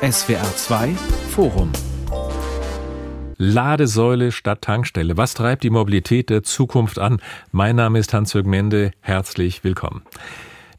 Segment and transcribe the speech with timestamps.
[0.00, 0.94] SWR 2
[1.30, 1.72] Forum
[3.36, 5.16] Ladesäule statt Tankstelle.
[5.16, 7.20] Was treibt die Mobilität der Zukunft an?
[7.50, 8.92] Mein Name ist Hans-Jürgen Mende.
[9.00, 10.02] Herzlich willkommen.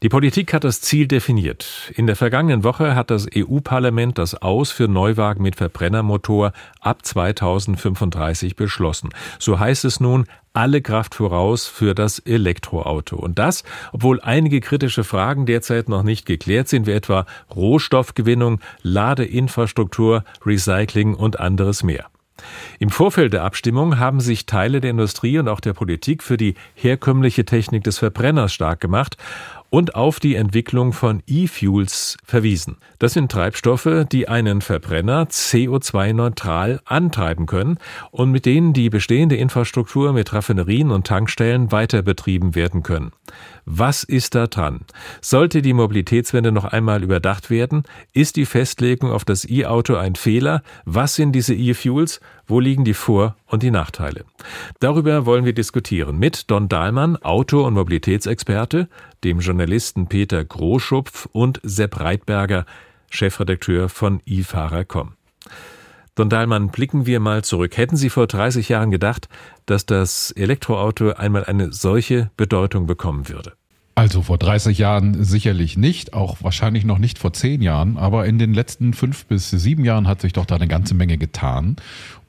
[0.02, 1.92] Die Politik hat das Ziel definiert.
[1.94, 8.56] In der vergangenen Woche hat das EU-Parlament das Aus für Neuwagen mit Verbrennermotor ab 2035
[8.56, 9.10] beschlossen.
[9.38, 13.16] So heißt es nun, alle Kraft voraus für das Elektroauto.
[13.16, 20.24] Und das, obwohl einige kritische Fragen derzeit noch nicht geklärt sind, wie etwa Rohstoffgewinnung, Ladeinfrastruktur,
[20.44, 22.06] Recycling und anderes mehr.
[22.78, 26.54] Im Vorfeld der Abstimmung haben sich Teile der Industrie und auch der Politik für die
[26.74, 29.16] herkömmliche Technik des Verbrenners stark gemacht
[29.70, 32.76] und auf die Entwicklung von E-Fuels verwiesen.
[32.98, 37.78] Das sind Treibstoffe, die einen Verbrenner CO2-neutral antreiben können
[38.10, 43.12] und mit denen die bestehende Infrastruktur mit Raffinerien und Tankstellen weiter betrieben werden können.
[43.72, 44.80] Was ist da dran?
[45.20, 47.84] Sollte die Mobilitätswende noch einmal überdacht werden?
[48.12, 50.64] Ist die Festlegung auf das E-Auto ein Fehler?
[50.84, 52.20] Was sind diese E-Fuels?
[52.48, 54.24] Wo liegen die Vor- und die Nachteile?
[54.80, 58.88] Darüber wollen wir diskutieren mit Don Dahlmann, Auto- und Mobilitätsexperte,
[59.22, 62.66] dem Journalisten Peter Großschupf und Sepp Reitberger,
[63.08, 65.12] Chefredakteur von eFahrer.com.
[66.16, 67.76] Don Dahlmann, blicken wir mal zurück.
[67.76, 69.28] Hätten Sie vor 30 Jahren gedacht,
[69.66, 73.52] dass das Elektroauto einmal eine solche Bedeutung bekommen würde?
[74.00, 78.38] Also vor 30 Jahren sicherlich nicht, auch wahrscheinlich noch nicht vor zehn Jahren, aber in
[78.38, 81.76] den letzten fünf bis sieben Jahren hat sich doch da eine ganze Menge getan.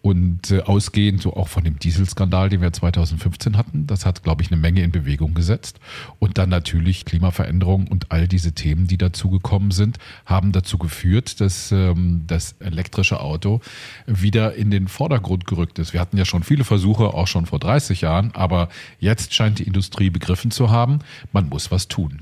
[0.01, 4.41] Und äh, ausgehend so auch von dem Dieselskandal, den wir 2015 hatten, das hat, glaube
[4.41, 5.79] ich, eine Menge in Bewegung gesetzt.
[6.17, 11.71] Und dann natürlich Klimaveränderung und all diese Themen, die dazugekommen sind, haben dazu geführt, dass
[11.71, 13.61] ähm, das elektrische Auto
[14.07, 15.93] wieder in den Vordergrund gerückt ist.
[15.93, 19.67] Wir hatten ja schon viele Versuche, auch schon vor 30 Jahren, aber jetzt scheint die
[19.67, 20.99] Industrie begriffen zu haben,
[21.31, 22.21] man muss was tun.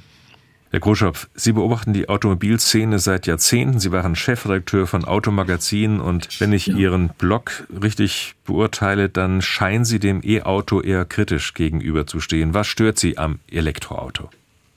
[0.71, 3.79] Herr Groschopf, Sie beobachten die Automobilszene seit Jahrzehnten.
[3.79, 6.75] Sie waren Chefredakteur von Automagazinen und wenn ich ja.
[6.75, 12.53] Ihren Blog richtig beurteile, dann scheinen Sie dem E-Auto eher kritisch gegenüberzustehen.
[12.53, 14.29] Was stört Sie am Elektroauto?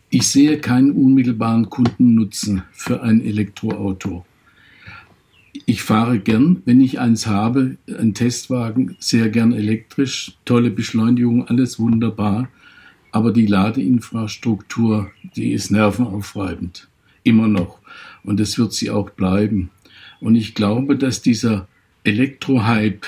[0.08, 4.24] Ich sehe keinen unmittelbaren Kundennutzen für ein Elektroauto.
[5.66, 11.78] Ich fahre gern, wenn ich eins habe, einen Testwagen, sehr gern elektrisch, tolle Beschleunigung, alles
[11.78, 12.48] wunderbar.
[13.12, 16.88] Aber die Ladeinfrastruktur, die ist nervenaufreibend.
[17.22, 17.78] Immer noch.
[18.24, 19.70] Und das wird sie auch bleiben.
[20.20, 21.68] Und ich glaube, dass dieser
[22.04, 23.06] Elektrohype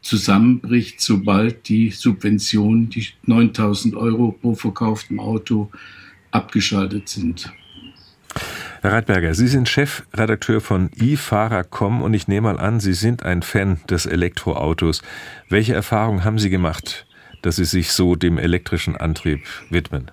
[0.00, 5.70] zusammenbricht, sobald die Subventionen, die 9000 Euro pro verkauftem Auto,
[6.30, 7.52] abgeschaltet sind.
[8.82, 13.42] Herr Reitberger, Sie sind Chefredakteur von eFahrer.com und ich nehme mal an, Sie sind ein
[13.42, 15.02] Fan des Elektroautos.
[15.48, 17.06] Welche Erfahrungen haben Sie gemacht
[17.44, 19.40] dass Sie sich so dem elektrischen Antrieb
[19.70, 20.10] widmen?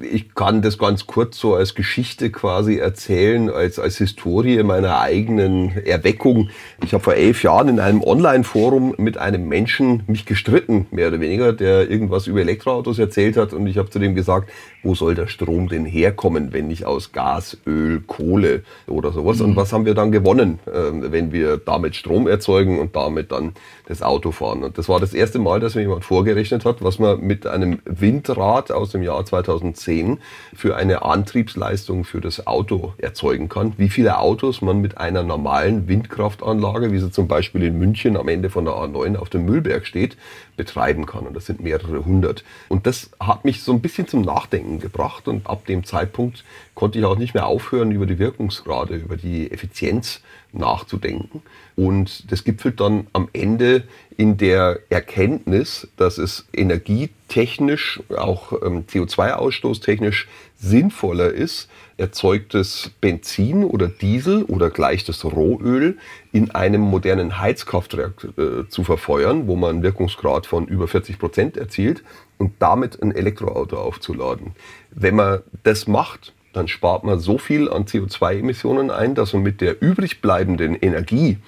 [0.00, 5.72] ich kann das ganz kurz so als Geschichte quasi erzählen, als, als Historie meiner eigenen
[5.84, 6.50] Erweckung.
[6.84, 11.20] Ich habe vor elf Jahren in einem Online-Forum mit einem Menschen mich gestritten, mehr oder
[11.20, 14.50] weniger, der irgendwas über Elektroautos erzählt hat und ich habe zu dem gesagt,
[14.84, 19.40] wo soll der Strom denn herkommen, wenn nicht aus Gas, Öl, Kohle oder sowas?
[19.40, 19.46] Mhm.
[19.46, 23.54] Und was haben wir dann gewonnen, äh, wenn wir damit Strom erzeugen und damit dann
[23.88, 24.62] das Auto fahren?
[24.62, 27.80] Und das war das erste Mal, dass mir jemand vorgerechnet hat, was man mit einem
[27.84, 30.18] Windrad aus dem Jahr 2010 2010
[30.54, 33.74] für eine Antriebsleistung für das Auto erzeugen kann.
[33.76, 38.28] Wie viele Autos man mit einer normalen Windkraftanlage, wie sie zum Beispiel in München am
[38.28, 40.16] Ende von der A9 auf dem Müllberg steht,
[40.56, 41.26] betreiben kann.
[41.26, 42.44] Und das sind mehrere hundert.
[42.68, 45.28] Und das hat mich so ein bisschen zum Nachdenken gebracht.
[45.28, 46.44] Und ab dem Zeitpunkt
[46.74, 50.20] konnte ich auch nicht mehr aufhören, über die Wirkungsgrade, über die Effizienz
[50.52, 51.42] nachzudenken.
[51.78, 53.84] Und das gipfelt dann am Ende
[54.16, 63.86] in der Erkenntnis, dass es energietechnisch, auch ähm, CO2-Ausstoß technisch sinnvoller ist, erzeugtes Benzin oder
[63.86, 65.98] Diesel oder gleich das Rohöl
[66.32, 71.56] in einem modernen Heizkraftwerk äh, zu verfeuern, wo man einen Wirkungsgrad von über 40 Prozent
[71.56, 72.02] erzielt
[72.38, 74.56] und damit ein Elektroauto aufzuladen.
[74.90, 79.60] Wenn man das macht, dann spart man so viel an CO2-Emissionen ein, dass man mit
[79.60, 81.38] der übrig bleibenden Energie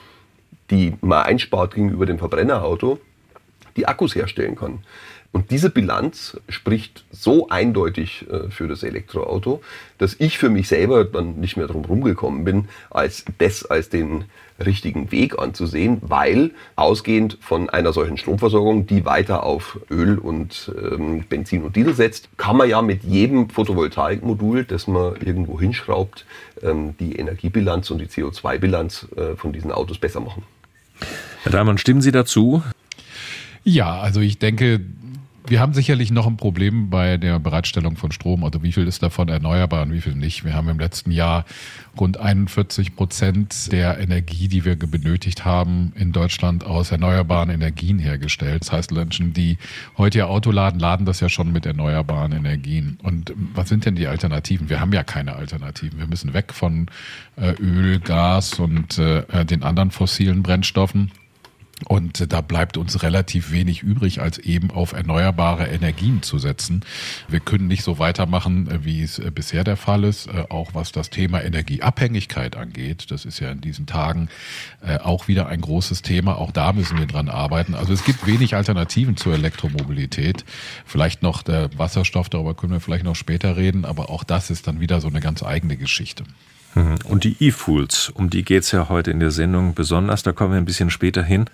[0.71, 2.99] die man einspart gegenüber dem Verbrennerauto,
[3.77, 4.81] die Akkus herstellen kann.
[5.33, 9.63] Und diese Bilanz spricht so eindeutig äh, für das Elektroauto,
[9.99, 14.25] dass ich für mich selber dann nicht mehr drum rumgekommen bin, als das als den
[14.59, 21.25] richtigen Weg anzusehen, weil ausgehend von einer solchen Stromversorgung, die weiter auf Öl und ähm,
[21.29, 26.27] Benzin und Diesel setzt, kann man ja mit jedem Photovoltaikmodul, das man irgendwo hinschraubt,
[26.63, 30.43] ähm, die Energiebilanz und die CO2-Bilanz äh, von diesen Autos besser machen.
[31.43, 32.63] Herr Dahlmann, stimmen Sie dazu?
[33.65, 34.81] Ja, also ich denke,
[35.47, 38.45] Wir haben sicherlich noch ein Problem bei der Bereitstellung von Strom.
[38.45, 40.45] Also wie viel ist davon erneuerbar und wie viel nicht?
[40.45, 41.45] Wir haben im letzten Jahr
[41.99, 48.63] rund 41 Prozent der Energie, die wir benötigt haben, in Deutschland aus erneuerbaren Energien hergestellt.
[48.63, 49.59] Das heißt, Menschen, die
[49.99, 52.99] heute ihr Auto laden, laden das ja schon mit erneuerbaren Energien.
[53.03, 54.69] Und was sind denn die Alternativen?
[54.69, 55.99] Wir haben ja keine Alternativen.
[55.99, 56.87] Wir müssen weg von
[57.37, 61.11] äh, Öl, Gas und äh, den anderen fossilen Brennstoffen.
[61.87, 66.85] Und da bleibt uns relativ wenig übrig, als eben auf erneuerbare Energien zu setzen.
[67.29, 70.93] Wir können nicht so weitermachen, wie es äh, bisher der Fall ist, äh, auch was
[70.93, 73.11] das Thema Energieabhängigkeit angeht.
[73.11, 74.29] Das ist ja in diesen Tagen
[74.83, 76.37] äh, auch wieder ein großes Thema.
[76.37, 77.75] Auch da müssen wir dran arbeiten.
[77.75, 80.45] Also es gibt wenig Alternativen zur Elektromobilität.
[80.85, 84.67] Vielleicht noch der Wasserstoff, darüber können wir vielleicht noch später reden, aber auch das ist
[84.67, 86.25] dann wieder so eine ganz eigene Geschichte.
[86.75, 86.97] Mhm.
[87.05, 90.23] Und die E-Fools, um die geht es ja heute in der Sendung besonders.
[90.23, 91.47] Da kommen wir ein bisschen später hin.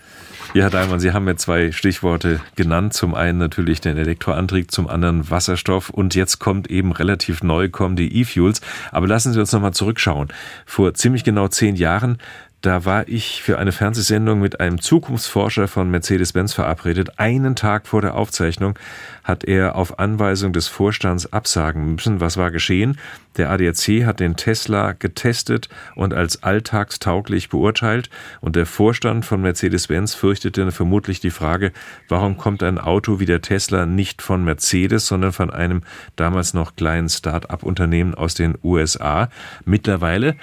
[0.54, 2.94] Ja, Herr Daimann, Sie haben ja zwei Stichworte genannt.
[2.94, 5.90] Zum einen natürlich den Elektroantrieb, zum anderen Wasserstoff.
[5.90, 8.60] Und jetzt kommt eben relativ neu kommen die E-Fuels.
[8.92, 10.28] Aber lassen Sie uns nochmal zurückschauen.
[10.64, 12.18] Vor ziemlich genau zehn Jahren
[12.66, 17.20] da war ich für eine Fernsehsendung mit einem Zukunftsforscher von Mercedes-Benz verabredet.
[17.20, 18.76] Einen Tag vor der Aufzeichnung
[19.22, 22.20] hat er auf Anweisung des Vorstands absagen müssen.
[22.20, 22.98] Was war geschehen?
[23.36, 28.10] Der ADAC hat den Tesla getestet und als alltagstauglich beurteilt
[28.40, 31.70] und der Vorstand von Mercedes-Benz fürchtete vermutlich die Frage,
[32.08, 35.82] warum kommt ein Auto wie der Tesla nicht von Mercedes, sondern von einem
[36.16, 39.28] damals noch kleinen Start-up-Unternehmen aus den USA.
[39.64, 40.34] Mittlerweile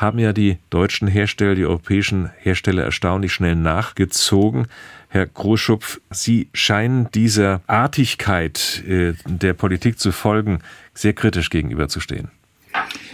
[0.00, 4.66] haben ja die deutschen Hersteller, die europäischen Hersteller erstaunlich schnell nachgezogen.
[5.08, 10.60] Herr Großschupf, Sie scheinen dieser Artigkeit äh, der Politik zu folgen
[10.94, 12.28] sehr kritisch gegenüberzustehen.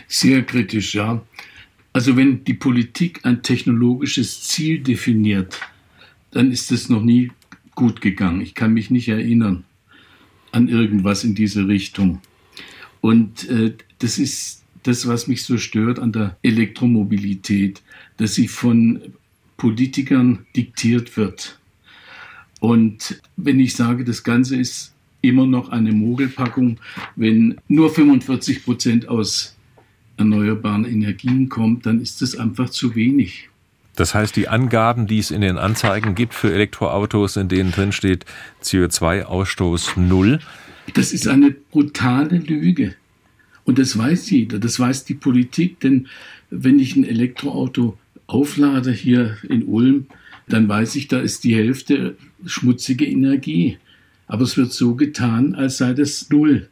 [0.06, 1.22] Sehr kritisch, ja.
[1.92, 5.58] Also wenn die Politik ein technologisches Ziel definiert,
[6.30, 7.32] dann ist es noch nie
[7.74, 8.42] gut gegangen.
[8.42, 9.64] Ich kann mich nicht erinnern
[10.52, 12.20] an irgendwas in diese Richtung.
[13.00, 17.82] Und äh, das ist das, was mich so stört an der Elektromobilität,
[18.16, 19.00] dass sie von
[19.56, 21.58] Politikern diktiert wird.
[22.60, 26.78] Und wenn ich sage, das Ganze ist immer noch eine Mogelpackung,
[27.16, 29.56] wenn nur 45 Prozent aus
[30.16, 33.48] erneuerbaren Energien kommt, dann ist das einfach zu wenig.
[33.96, 37.92] Das heißt, die Angaben, die es in den Anzeigen gibt für Elektroautos, in denen drin
[37.92, 38.26] steht
[38.62, 40.38] CO2-Ausstoß null.
[40.94, 42.94] Das ist eine brutale Lüge.
[43.66, 46.06] Und das weiß jeder, das weiß die Politik, denn
[46.50, 47.98] wenn ich ein Elektroauto
[48.28, 50.06] auflade hier in Ulm,
[50.48, 52.16] dann weiß ich, da ist die Hälfte
[52.46, 53.78] schmutzige Energie.
[54.28, 56.68] Aber es wird so getan, als sei das null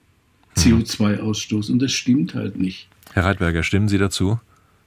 [0.56, 2.88] CO2-Ausstoß und das stimmt halt nicht.
[3.12, 4.38] Herr Reitberger, stimmen Sie dazu?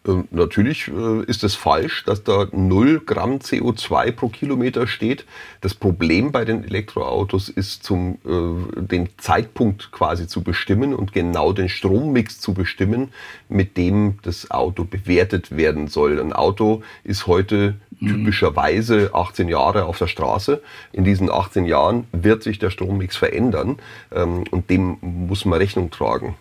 [0.07, 5.25] Ähm, natürlich äh, ist es falsch, dass da 0 Gramm CO2 pro Kilometer steht.
[5.61, 11.53] Das Problem bei den Elektroautos ist, zum, äh, den Zeitpunkt quasi zu bestimmen und genau
[11.53, 13.09] den Strommix zu bestimmen,
[13.49, 16.19] mit dem das Auto bewertet werden soll.
[16.19, 18.07] Ein Auto ist heute mhm.
[18.07, 20.61] typischerweise 18 Jahre auf der Straße.
[20.93, 23.77] In diesen 18 Jahren wird sich der Strommix verändern
[24.11, 26.35] ähm, und dem muss man Rechnung tragen.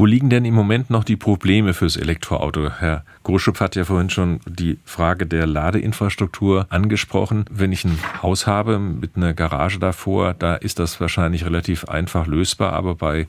[0.00, 2.70] Wo liegen denn im Moment noch die Probleme fürs Elektroauto?
[2.70, 7.44] Herr Groschupf hat ja vorhin schon die Frage der Ladeinfrastruktur angesprochen.
[7.50, 12.26] Wenn ich ein Haus habe mit einer Garage davor, da ist das wahrscheinlich relativ einfach
[12.26, 13.28] lösbar, aber bei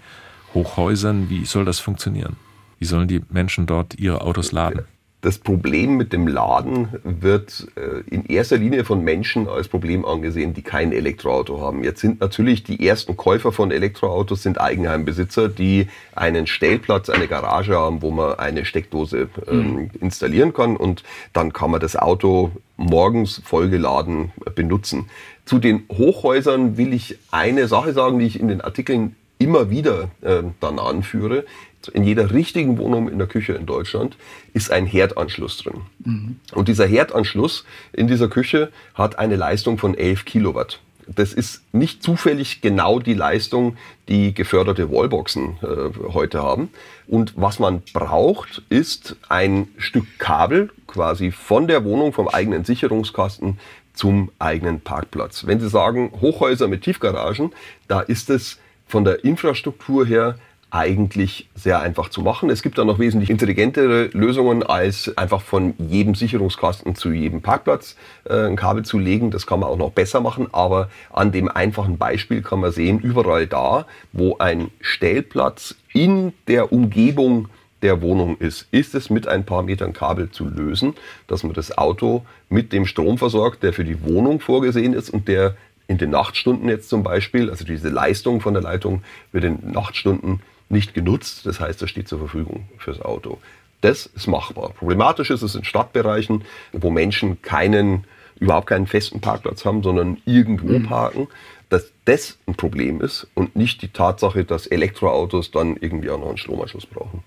[0.53, 2.37] Hochhäusern, wie soll das funktionieren?
[2.79, 4.85] Wie sollen die Menschen dort ihre Autos laden?
[5.21, 10.55] Das Problem mit dem Laden wird äh, in erster Linie von Menschen als Problem angesehen,
[10.55, 11.83] die kein Elektroauto haben.
[11.83, 17.75] Jetzt sind natürlich die ersten Käufer von Elektroautos sind Eigenheimbesitzer, die einen Stellplatz, eine Garage
[17.75, 19.91] haben, wo man eine Steckdose ähm, mhm.
[20.01, 21.03] installieren kann und
[21.33, 25.05] dann kann man das Auto morgens vollgeladen benutzen.
[25.45, 30.09] Zu den Hochhäusern will ich eine Sache sagen, die ich in den Artikeln immer wieder
[30.21, 31.45] äh, dann anführe
[31.87, 34.17] in jeder richtigen Wohnung in der Küche in Deutschland
[34.53, 35.81] ist ein Herdanschluss drin.
[36.03, 36.39] Mhm.
[36.53, 40.79] Und dieser Herdanschluss in dieser Küche hat eine Leistung von 11 Kilowatt.
[41.07, 43.75] Das ist nicht zufällig genau die Leistung,
[44.07, 46.69] die geförderte Wallboxen äh, heute haben.
[47.07, 53.59] Und was man braucht, ist ein Stück Kabel quasi von der Wohnung, vom eigenen Sicherungskasten
[53.93, 55.45] zum eigenen Parkplatz.
[55.45, 57.51] Wenn Sie sagen Hochhäuser mit Tiefgaragen,
[57.87, 60.37] da ist es von der Infrastruktur her
[60.71, 62.49] eigentlich sehr einfach zu machen.
[62.49, 67.97] Es gibt da noch wesentlich intelligentere Lösungen, als einfach von jedem Sicherungskasten zu jedem Parkplatz
[68.23, 69.31] äh, ein Kabel zu legen.
[69.31, 72.99] Das kann man auch noch besser machen, aber an dem einfachen Beispiel kann man sehen,
[72.99, 77.49] überall da, wo ein Stellplatz in der Umgebung
[77.81, 80.93] der Wohnung ist, ist es mit ein paar Metern Kabel zu lösen,
[81.27, 85.27] dass man das Auto mit dem Strom versorgt, der für die Wohnung vorgesehen ist und
[85.27, 85.55] der
[85.87, 90.39] in den Nachtstunden jetzt zum Beispiel, also diese Leistung von der Leitung wird in Nachtstunden
[90.71, 91.45] nicht genutzt.
[91.45, 93.39] Das heißt, das steht zur Verfügung fürs Auto.
[93.81, 94.69] Das ist machbar.
[94.69, 98.05] Problematisch ist es in Stadtbereichen, wo Menschen keinen,
[98.39, 100.83] überhaupt keinen festen Parkplatz haben, sondern irgendwo mhm.
[100.87, 101.27] parken,
[101.69, 106.27] dass das ein Problem ist und nicht die Tatsache, dass Elektroautos dann irgendwie auch noch
[106.27, 107.23] einen Stromanschluss brauchen.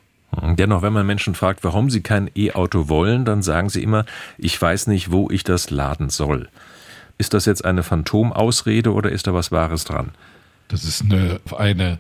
[0.56, 4.04] Dennoch, wenn man Menschen fragt, warum sie kein E-Auto wollen, dann sagen sie immer,
[4.36, 6.48] ich weiß nicht, wo ich das laden soll.
[7.18, 10.10] Ist das jetzt eine Phantomausrede oder ist da was Wahres dran?
[10.68, 11.98] Das ist eine, eine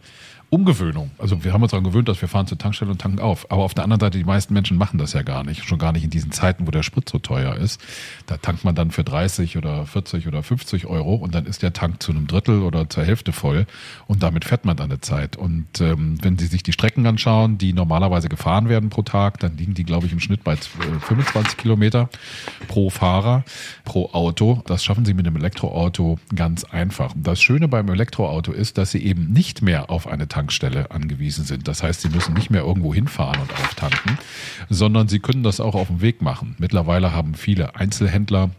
[0.50, 1.10] Umgewöhnung.
[1.18, 3.50] Also wir haben uns daran gewöhnt, dass wir fahren zur Tankstelle und tanken auf.
[3.50, 5.64] Aber auf der anderen Seite, die meisten Menschen machen das ja gar nicht.
[5.64, 7.80] Schon gar nicht in diesen Zeiten, wo der Sprit so teuer ist.
[8.26, 11.72] Da tankt man dann für 30 oder 40 oder 50 Euro und dann ist der
[11.72, 13.66] Tank zu einem Drittel oder zur Hälfte voll
[14.06, 15.36] und damit fährt man dann eine Zeit.
[15.36, 19.56] Und ähm, wenn Sie sich die Strecken anschauen, die normalerweise gefahren werden pro Tag, dann
[19.56, 22.08] liegen die, glaube ich, im Schnitt bei 25 Kilometer
[22.68, 23.44] pro Fahrer,
[23.84, 24.62] pro Auto.
[24.66, 27.12] Das schaffen Sie mit einem Elektroauto ganz einfach.
[27.16, 31.44] Das Schöne beim Elektroauto ist, dass Sie eben nicht mehr auf eine Tankstelle Tankstelle angewiesen
[31.44, 31.68] sind.
[31.68, 34.18] Das heißt, sie müssen nicht mehr irgendwo hinfahren und auftanken,
[34.68, 36.54] sondern sie können das auch auf dem Weg machen.
[36.58, 38.50] Mittlerweile haben viele Einzelhändler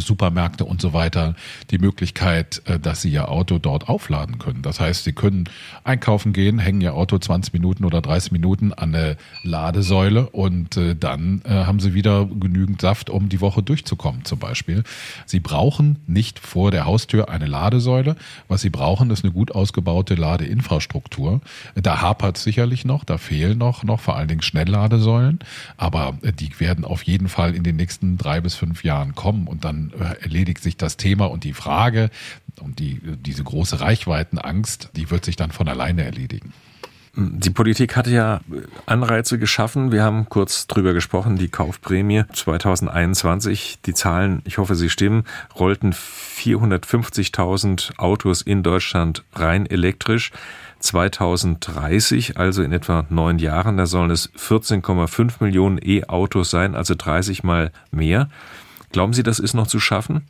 [0.00, 1.34] Supermärkte und so weiter
[1.70, 4.62] die Möglichkeit, äh, dass sie ihr Auto dort aufladen können.
[4.62, 5.48] Das heißt, sie können
[5.84, 10.94] einkaufen gehen, hängen ihr Auto 20 Minuten oder 30 Minuten an eine Ladesäule und äh,
[10.94, 14.84] dann äh, haben sie wieder genügend Saft, um die Woche durchzukommen zum Beispiel.
[15.26, 18.16] Sie brauchen nicht vor der Haustür eine Ladesäule.
[18.48, 21.40] Was sie brauchen, ist eine gut ausgebaute Ladeinfrastruktur.
[21.74, 25.38] Da hapert sicherlich noch, da fehlen noch, noch vor allen Dingen Schnellladesäulen,
[25.76, 29.64] aber die werden auf jeden Fall in den nächsten drei bis fünf Jahren kommen und
[29.64, 32.10] dann äh, erledigt sich das Thema und die Frage
[32.60, 36.52] und die, diese große Reichweitenangst, die wird sich dann von alleine erledigen.
[37.14, 38.40] Die Politik hatte ja
[38.86, 39.92] Anreize geschaffen.
[39.92, 43.80] Wir haben kurz drüber gesprochen, die Kaufprämie 2021.
[43.84, 45.24] Die Zahlen, ich hoffe, sie stimmen,
[45.58, 50.30] rollten 450.000 Autos in Deutschland rein elektrisch.
[50.78, 57.44] 2030, also in etwa neun Jahren, da sollen es 14,5 Millionen E-Autos sein, also 30
[57.44, 58.30] mal mehr.
[58.92, 60.24] Glauben Sie, das ist noch zu schaffen?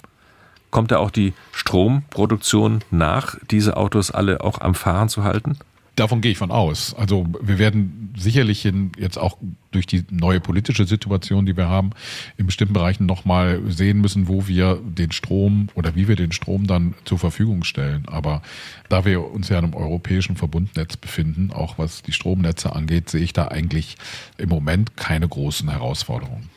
[0.71, 5.59] Kommt da auch die Stromproduktion nach, diese Autos alle auch am Fahren zu halten?
[5.97, 6.95] Davon gehe ich von aus.
[6.95, 9.37] Also wir werden sicherlich in, jetzt auch
[9.73, 11.91] durch die neue politische Situation, die wir haben,
[12.39, 16.67] in bestimmten Bereichen nochmal sehen müssen, wo wir den Strom oder wie wir den Strom
[16.67, 18.05] dann zur Verfügung stellen.
[18.07, 18.41] Aber
[18.89, 23.23] da wir uns ja in einem europäischen Verbundnetz befinden, auch was die Stromnetze angeht, sehe
[23.23, 23.97] ich da eigentlich
[24.39, 26.49] im Moment keine großen Herausforderungen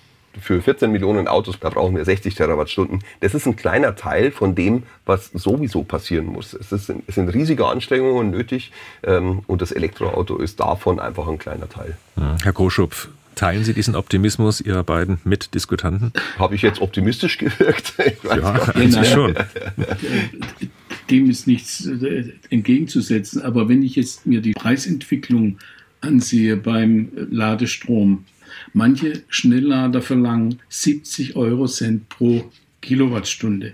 [0.41, 2.99] für 14 Millionen Autos brauchen wir 60 Terawattstunden.
[3.19, 6.53] Das ist ein kleiner Teil von dem, was sowieso passieren muss.
[6.53, 8.71] Es, ist, es sind riesige Anstrengungen nötig
[9.03, 11.97] ähm, und das Elektroauto ist davon einfach ein kleiner Teil.
[12.43, 16.11] Herr Groschupf, teilen Sie diesen Optimismus Ihrer beiden Mitdiskutanten?
[16.39, 17.93] Habe ich jetzt optimistisch gewirkt?
[18.23, 19.35] ja, eigentlich schon.
[21.09, 23.41] Dem ist nichts äh, entgegenzusetzen.
[23.41, 25.59] Aber wenn ich jetzt mir die Preisentwicklung
[26.01, 28.25] ansehe beim Ladestrom,
[28.73, 33.73] Manche Schnelllader verlangen 70 Euro Cent pro Kilowattstunde.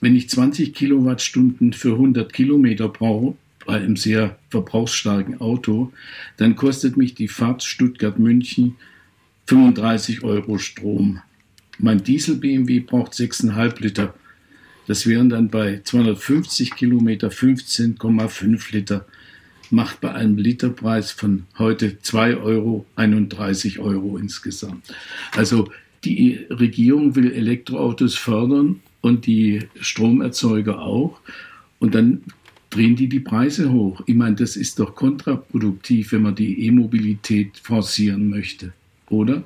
[0.00, 3.34] Wenn ich 20 Kilowattstunden für 100 Kilometer brauche,
[3.66, 5.92] bei einem sehr verbrauchsstarken Auto,
[6.38, 8.76] dann kostet mich die Fahrt Stuttgart-München
[9.46, 11.20] 35 Euro Strom.
[11.78, 14.14] Mein Diesel-BMW braucht 6,5 Liter.
[14.86, 19.06] Das wären dann bei 250 Kilometer 15,5 Liter
[19.70, 24.92] macht bei einem Literpreis von heute 2 Euro 31 Euro insgesamt.
[25.36, 25.70] Also
[26.04, 31.20] die Regierung will Elektroautos fördern und die Stromerzeuger auch.
[31.78, 32.22] Und dann
[32.70, 34.02] drehen die die Preise hoch.
[34.06, 38.72] Ich meine, das ist doch kontraproduktiv, wenn man die E-Mobilität forcieren möchte,
[39.08, 39.42] oder?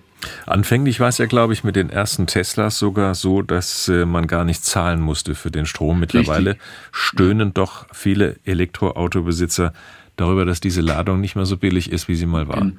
[0.46, 4.26] Anfänglich war es ja, glaube ich, mit den ersten Teslas sogar so, dass äh, man
[4.26, 5.98] gar nicht zahlen musste für den Strom.
[6.00, 6.68] Mittlerweile Richtig.
[6.92, 9.72] stöhnen doch viele Elektroautobesitzer
[10.16, 12.72] darüber, dass diese Ladung nicht mehr so billig ist, wie sie mal war.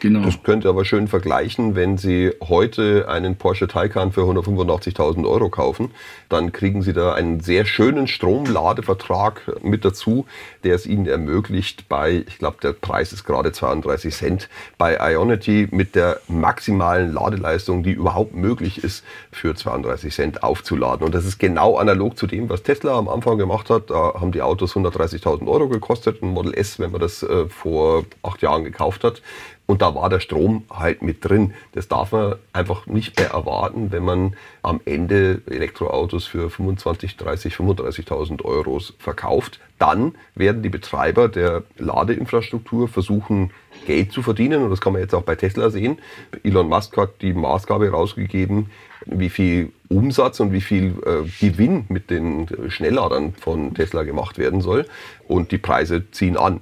[0.00, 0.24] Genau.
[0.24, 5.48] Das könnt ihr aber schön vergleichen, wenn Sie heute einen Porsche Taycan für 185.000 Euro
[5.48, 5.90] kaufen,
[6.28, 10.26] dann kriegen Sie da einen sehr schönen Stromladevertrag mit dazu,
[10.62, 14.48] der es Ihnen ermöglicht, bei, ich glaube, der Preis ist gerade 32 Cent,
[14.78, 21.06] bei Ionity mit der maximalen Ladeleistung, die überhaupt möglich ist, für 32 Cent aufzuladen.
[21.06, 23.90] Und das ist genau analog zu dem, was Tesla am Anfang gemacht hat.
[23.90, 28.04] Da haben die Autos 130.000 Euro gekostet, ein Model S, wenn man das äh, vor
[28.22, 29.22] acht Jahren gekauft hat.
[29.66, 31.54] Und da war der Strom halt mit drin.
[31.72, 37.54] Das darf man einfach nicht mehr erwarten, wenn man am Ende Elektroautos für 25, 30,
[37.54, 39.60] 35.000 Euro verkauft.
[39.78, 43.52] Dann werden die Betreiber der Ladeinfrastruktur versuchen,
[43.86, 44.62] Geld zu verdienen.
[44.62, 45.98] Und das kann man jetzt auch bei Tesla sehen.
[46.42, 48.70] Elon Musk hat die Maßgabe rausgegeben,
[49.06, 54.60] wie viel Umsatz und wie viel äh, Gewinn mit den Schnellladern von Tesla gemacht werden
[54.60, 54.86] soll.
[55.26, 56.60] Und die Preise ziehen an,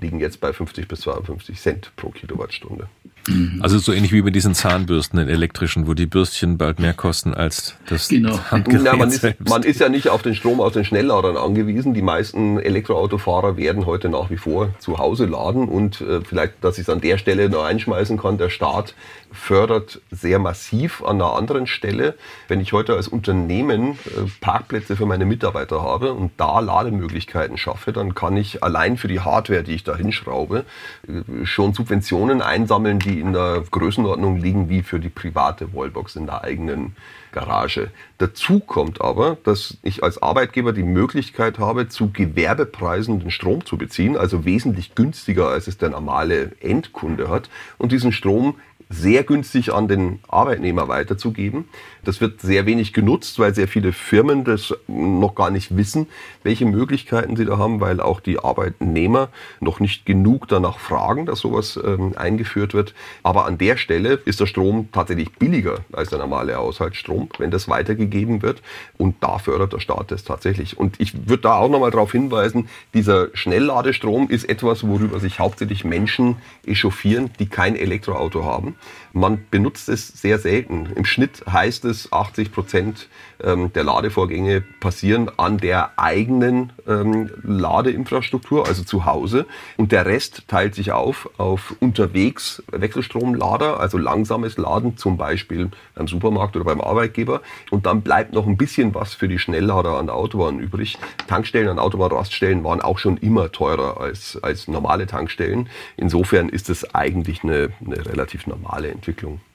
[0.00, 2.88] liegen jetzt bei 50 bis 52 Cent pro Kilowattstunde.
[3.28, 3.60] Mhm.
[3.62, 7.34] Also so ähnlich wie bei diesen Zahnbürsten, den elektrischen, wo die Bürstchen bald mehr kosten
[7.34, 8.38] als das genau.
[8.50, 11.94] Handgerät Na, man, ist, man ist ja nicht auf den Strom aus den Schnellladern angewiesen.
[11.94, 16.78] Die meisten Elektroautofahrer werden heute nach wie vor zu Hause laden und äh, vielleicht, dass
[16.78, 18.94] ich es an der Stelle noch einschmeißen kann, der Staat
[19.32, 22.14] fördert sehr massiv an einer anderen Stelle.
[22.48, 27.92] Wenn ich heute als Unternehmen äh, Parkplätze für meine Mitarbeiter habe und da Lademöglichkeiten schaffe,
[27.92, 30.64] dann kann ich allein für die Hardware, die ich da hinschraube,
[31.06, 36.26] äh, schon Subventionen einsammeln, die in der Größenordnung liegen wie für die private Wallbox in
[36.26, 36.96] der eigenen
[37.32, 37.90] Garage.
[38.18, 43.76] Dazu kommt aber, dass ich als Arbeitgeber die Möglichkeit habe, zu Gewerbepreisen den Strom zu
[43.76, 47.50] beziehen, also wesentlich günstiger, als es der normale Endkunde hat.
[47.78, 48.56] Und diesen Strom
[48.88, 51.68] sehr günstig an den Arbeitnehmer weiterzugeben.
[52.06, 56.06] Das wird sehr wenig genutzt, weil sehr viele Firmen das noch gar nicht wissen,
[56.44, 59.28] welche Möglichkeiten sie da haben, weil auch die Arbeitnehmer
[59.60, 62.94] noch nicht genug danach fragen, dass sowas ähm, eingeführt wird.
[63.24, 67.68] Aber an der Stelle ist der Strom tatsächlich billiger als der normale Haushaltsstrom, wenn das
[67.68, 68.62] weitergegeben wird.
[68.98, 70.78] Und da fördert der Staat das tatsächlich.
[70.78, 75.84] Und ich würde da auch nochmal darauf hinweisen, dieser Schnellladestrom ist etwas, worüber sich hauptsächlich
[75.84, 78.76] Menschen echauffieren, die kein Elektroauto haben.
[79.16, 80.90] Man benutzt es sehr selten.
[80.94, 83.08] Im Schnitt heißt es, 80 Prozent
[83.42, 89.46] ähm, der Ladevorgänge passieren an der eigenen ähm, Ladeinfrastruktur, also zu Hause.
[89.78, 96.08] Und der Rest teilt sich auf auf unterwegs Wechselstromlader, also langsames Laden, zum Beispiel beim
[96.08, 97.40] Supermarkt oder beim Arbeitgeber.
[97.70, 100.98] Und dann bleibt noch ein bisschen was für die Schnelllader an der Autobahn übrig.
[101.26, 105.70] Tankstellen an Autobahnraststellen waren auch schon immer teurer als, als normale Tankstellen.
[105.96, 109.05] Insofern ist es eigentlich eine, eine relativ normale Entwicklung.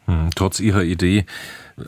[0.06, 1.26] Hm, trotz Ihrer Idee,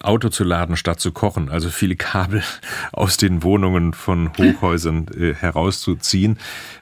[0.02, 2.44] Auto zu laden statt zu kochen, also viele Kabel
[2.92, 6.38] aus den Wohnungen von Hochhäusern äh, herauszuziehen,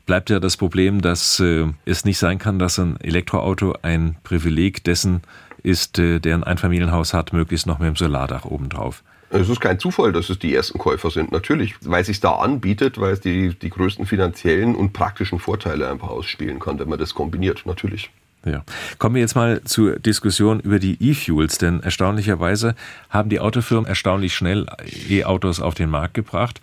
[0.06, 4.84] bleibt ja das Problem, dass äh, es nicht sein kann, dass ein Elektroauto ein Privileg
[4.84, 5.22] dessen
[5.64, 9.04] ist, äh, der ein Einfamilienhaus hat, möglichst noch mit dem Solardach obendrauf.
[9.34, 12.34] Es ist kein Zufall, dass es die ersten Käufer sind, natürlich, weil es sich da
[12.34, 17.00] anbietet, weil es die, die größten finanziellen und praktischen Vorteile einfach ausspielen kann, wenn man
[17.00, 18.12] das kombiniert, natürlich.
[18.46, 18.64] Ja.
[18.98, 22.76] Kommen wir jetzt mal zur Diskussion über die E-Fuels, denn erstaunlicherweise
[23.10, 24.66] haben die Autofirmen erstaunlich schnell
[25.10, 26.60] E-Autos auf den Markt gebracht.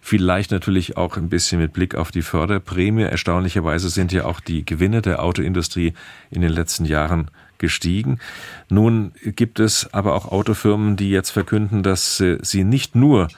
[0.00, 3.02] Vielleicht natürlich auch ein bisschen mit Blick auf die Förderprämie.
[3.02, 5.92] Erstaunlicherweise sind ja auch die Gewinne der Autoindustrie
[6.30, 8.18] in den letzten Jahren gestiegen.
[8.68, 13.28] Nun gibt es aber auch Autofirmen, die jetzt verkünden, dass sie nicht nur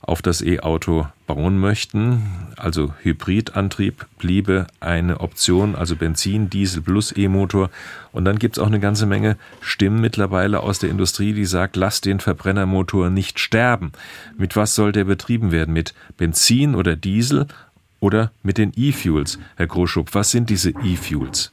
[0.00, 2.22] auf das E-Auto bauen möchten.
[2.56, 7.70] Also Hybridantrieb bliebe eine Option, also Benzin, Diesel plus E-Motor.
[8.12, 11.76] Und dann gibt es auch eine ganze Menge Stimmen mittlerweile aus der Industrie, die sagt,
[11.76, 13.92] lass den Verbrennermotor nicht sterben.
[14.38, 15.74] Mit was soll der betrieben werden?
[15.74, 17.46] Mit Benzin oder Diesel
[18.00, 19.38] oder mit den E-Fuels?
[19.56, 21.52] Herr Groschub, was sind diese E-Fuels?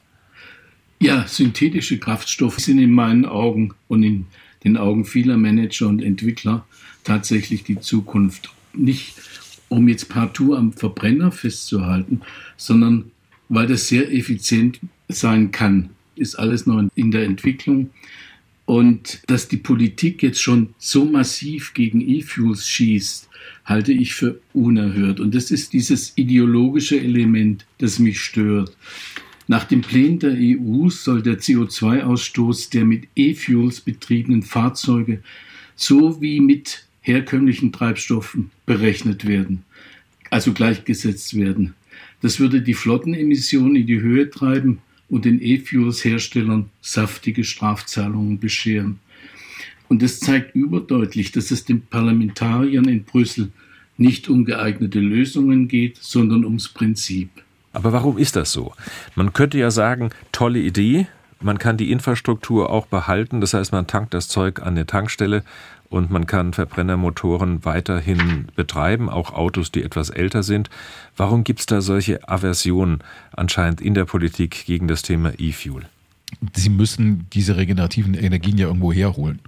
[1.00, 4.26] Ja, synthetische Kraftstoffe sind in meinen Augen und in
[4.64, 6.66] den Augen vieler Manager und Entwickler
[7.04, 8.50] tatsächlich die Zukunft.
[8.72, 9.14] Nicht
[9.68, 12.20] um jetzt partout am Verbrenner festzuhalten,
[12.56, 13.10] sondern
[13.48, 15.90] weil das sehr effizient sein kann.
[16.16, 17.90] Ist alles noch in der Entwicklung.
[18.66, 23.28] Und dass die Politik jetzt schon so massiv gegen E-Fuels schießt,
[23.66, 25.20] halte ich für unerhört.
[25.20, 28.74] Und das ist dieses ideologische Element, das mich stört.
[29.46, 35.22] Nach dem Plänen der EU soll der CO2-Ausstoß der mit E-Fuels betriebenen Fahrzeuge
[35.76, 39.64] sowie mit herkömmlichen Treibstoffen berechnet werden,
[40.30, 41.74] also gleichgesetzt werden.
[42.22, 44.78] Das würde die Flottenemissionen in die Höhe treiben
[45.10, 48.98] und den E-Fuels-Herstellern saftige Strafzahlungen bescheren.
[49.88, 53.52] Und das zeigt überdeutlich, dass es den Parlamentariern in Brüssel
[53.98, 57.28] nicht um geeignete Lösungen geht, sondern ums Prinzip.
[57.74, 58.72] Aber warum ist das so?
[59.14, 61.06] Man könnte ja sagen, tolle Idee,
[61.40, 65.42] man kann die Infrastruktur auch behalten, das heißt, man tankt das Zeug an der Tankstelle
[65.90, 70.70] und man kann Verbrennermotoren weiterhin betreiben, auch Autos, die etwas älter sind.
[71.16, 73.00] Warum gibt es da solche Aversionen
[73.32, 75.82] anscheinend in der Politik gegen das Thema E-Fuel?
[76.54, 79.40] Sie müssen diese regenerativen Energien ja irgendwo herholen.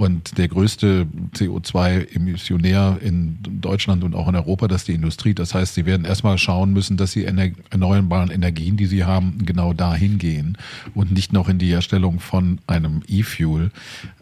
[0.00, 5.34] Und der größte CO2-Emissionär in Deutschland und auch in Europa, das ist die Industrie.
[5.34, 9.74] Das heißt, sie werden erstmal schauen müssen, dass die erneuerbaren Energien, die sie haben, genau
[9.74, 10.56] dahin gehen
[10.94, 13.72] und nicht noch in die Herstellung von einem E-Fuel.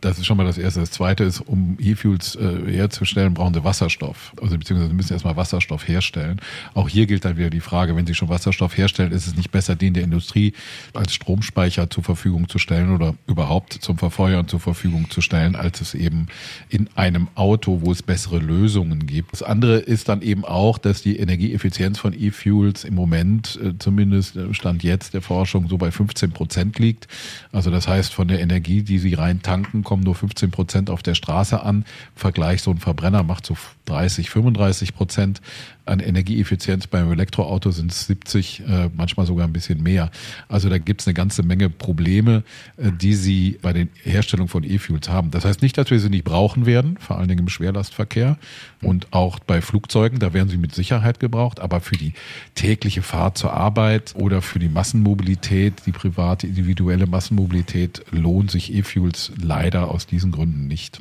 [0.01, 0.81] Das ist schon mal das Erste.
[0.81, 4.33] Das Zweite ist, um E-Fuels äh, herzustellen, brauchen sie Wasserstoff.
[4.43, 6.41] Also beziehungsweise müssen erstmal Wasserstoff herstellen.
[6.75, 9.53] Auch hier gilt dann wieder die Frage, wenn sie schon Wasserstoff herstellen, ist es nicht
[9.53, 10.55] besser, den der Industrie
[10.93, 15.95] als Stromspeicher zur Verfügung zu stellen oder überhaupt zum Verfeuern zur Verfügung zu stellen, es
[15.95, 16.27] eben
[16.69, 19.33] in einem Auto, wo es bessere Lösungen gibt.
[19.33, 24.37] Das andere ist dann eben auch, dass die Energieeffizienz von E-Fuels im Moment, äh, zumindest
[24.37, 27.09] äh, Stand jetzt der Forschung, so bei 15 Prozent liegt.
[27.53, 31.03] Also das heißt, von der Energie, die sie rein tanken, kommen nur 15 Prozent auf
[31.03, 31.79] der Straße an.
[31.79, 33.57] Im Vergleich so ein Verbrenner macht so
[33.89, 35.41] 30, 35 Prozent
[35.89, 40.11] an Energieeffizienz beim Elektroauto sind es 70, äh, manchmal sogar ein bisschen mehr.
[40.49, 42.45] Also da gibt es eine ganze Menge Probleme,
[42.77, 45.31] äh, die sie bei der Herstellung von E-Fuels haben.
[45.31, 48.39] Das heißt nicht, dass wir sie nicht brauchen werden, vor allen Dingen im Schwerlastverkehr
[48.83, 52.13] und auch bei Flugzeugen, da werden sie mit Sicherheit gebraucht, aber für die
[52.55, 59.33] tägliche Fahrt zur Arbeit oder für die Massenmobilität, die private, individuelle Massenmobilität lohnt sich E-Fuels
[59.41, 61.01] leider aus diesen Gründen nicht.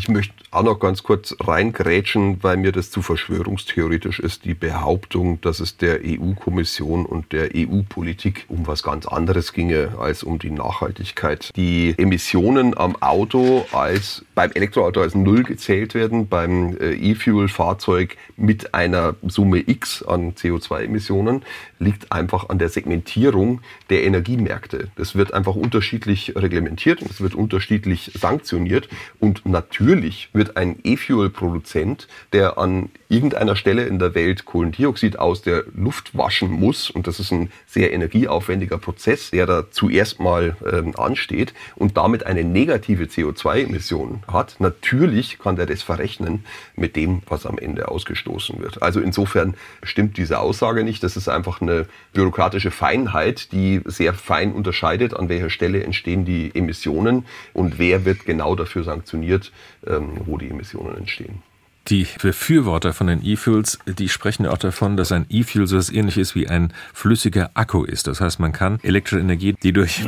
[0.00, 5.42] Ich möchte auch noch ganz kurz reingrätschen, weil mir das zu verschwörungstheoretisch ist, die Behauptung,
[5.42, 10.50] dass es der EU-Kommission und der EU-Politik um was ganz anderes ginge als um die
[10.50, 11.50] Nachhaltigkeit.
[11.54, 18.72] Die Emissionen am Auto als beim Elektroauto als Null gezählt werden, beim äh, E-Fuel-Fahrzeug mit
[18.72, 21.42] einer Summe X an CO2-Emissionen,
[21.78, 23.60] liegt einfach an der Segmentierung
[23.90, 24.88] der Energiemärkte.
[24.96, 32.58] Das wird einfach unterschiedlich reglementiert es wird unterschiedlich sanktioniert und natürlich wird ein E-Fuel-Produzent, der
[32.58, 37.32] an irgendeiner Stelle in der Welt Kohlendioxid aus der Luft waschen muss, und das ist
[37.32, 44.22] ein sehr energieaufwendiger Prozess, der da zuerst mal ähm, ansteht und damit eine negative CO2-Emission
[44.28, 46.44] hat, natürlich kann der das verrechnen
[46.76, 48.82] mit dem, was am Ende ausgestoßen wird.
[48.82, 51.02] Also insofern stimmt diese Aussage nicht.
[51.02, 56.52] Das ist einfach eine bürokratische Feinheit, die sehr fein unterscheidet, an welcher Stelle entstehen die
[56.54, 59.50] Emissionen und wer wird genau dafür sanktioniert,
[59.82, 61.42] wo die Emissionen entstehen.
[61.88, 65.90] Die Befürworter von den E-Fuels, die sprechen ja auch davon, dass ein E-Fuel so etwas
[65.90, 68.06] ähnliches wie ein flüssiger Akku ist.
[68.06, 70.04] Das heißt, man kann elektrische Energie, die durch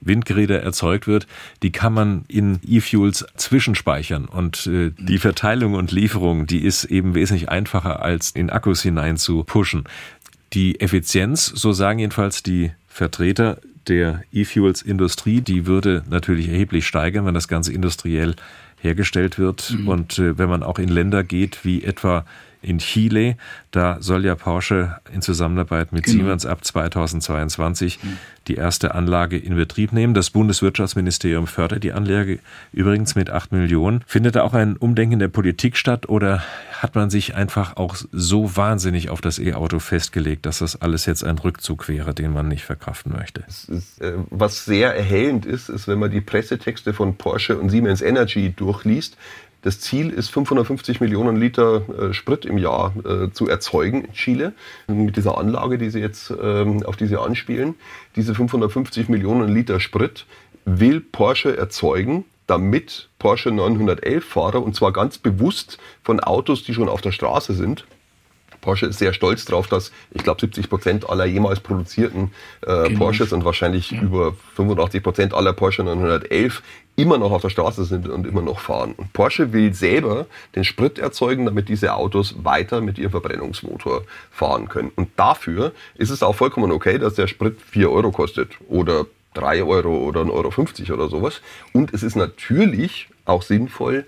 [0.00, 1.26] Windgeräte erzeugt wird,
[1.62, 4.26] die kann man in E-Fuels zwischenspeichern.
[4.26, 9.16] Und äh, die Verteilung und Lieferung, die ist eben wesentlich einfacher, als in Akkus hinein
[9.16, 9.84] zu pushen.
[10.52, 13.58] Die Effizienz, so sagen jedenfalls die Vertreter
[13.88, 18.36] der E-Fuels-Industrie, die würde natürlich erheblich steigern, wenn das Ganze industriell
[18.86, 19.74] hergestellt wird.
[19.78, 19.88] Mhm.
[19.88, 22.24] Und äh, wenn man auch in Länder geht, wie etwa
[22.66, 23.36] in Chile.
[23.70, 26.24] Da soll ja Porsche in Zusammenarbeit mit genau.
[26.24, 28.18] Siemens ab 2022 mhm.
[28.48, 30.14] die erste Anlage in Betrieb nehmen.
[30.14, 32.40] Das Bundeswirtschaftsministerium fördert die Anlage
[32.72, 34.02] übrigens mit 8 Millionen.
[34.06, 36.42] Findet da auch ein Umdenken der Politik statt oder
[36.82, 41.24] hat man sich einfach auch so wahnsinnig auf das E-Auto festgelegt, dass das alles jetzt
[41.24, 43.44] ein Rückzug wäre, den man nicht verkraften möchte?
[44.00, 48.52] Äh, was sehr erhellend ist, ist, wenn man die Pressetexte von Porsche und Siemens Energy
[48.54, 49.16] durchliest,
[49.62, 54.52] das Ziel ist, 550 Millionen Liter äh, Sprit im Jahr äh, zu erzeugen in Chile
[54.86, 57.74] mit dieser Anlage, die sie jetzt, ähm, auf die anspielen.
[58.14, 60.26] Diese 550 Millionen Liter Sprit
[60.64, 66.88] will Porsche erzeugen, damit Porsche 911 Fahrer, und zwar ganz bewusst von Autos, die schon
[66.88, 67.84] auf der Straße sind,
[68.66, 72.32] Porsche ist sehr stolz darauf, dass ich glaube 70 Prozent aller jemals produzierten
[72.62, 72.98] äh, genau.
[72.98, 74.02] Porsches und wahrscheinlich ja.
[74.02, 76.62] über 85 Prozent aller Porsche 911
[76.96, 78.94] immer noch auf der Straße sind und immer noch fahren.
[78.96, 84.68] Und Porsche will selber den Sprit erzeugen, damit diese Autos weiter mit ihrem Verbrennungsmotor fahren
[84.68, 84.90] können.
[84.96, 89.62] Und dafür ist es auch vollkommen okay, dass der Sprit 4 Euro kostet oder 3
[89.62, 91.40] Euro oder 1,50 Euro 50 oder sowas.
[91.72, 94.06] Und es ist natürlich auch sinnvoll,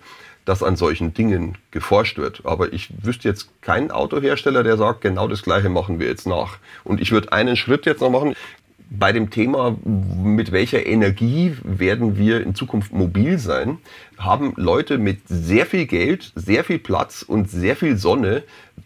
[0.48, 2.40] dass an solchen Dingen geforscht wird.
[2.44, 6.56] Aber ich wüsste jetzt keinen Autohersteller, der sagt, genau das Gleiche machen wir jetzt nach.
[6.84, 8.34] Und ich würde einen Schritt jetzt noch machen
[8.90, 13.78] bei dem Thema, mit welcher Energie werden wir in Zukunft mobil sein,
[14.16, 18.44] haben Leute mit sehr viel Geld, sehr viel Platz und sehr viel Sonne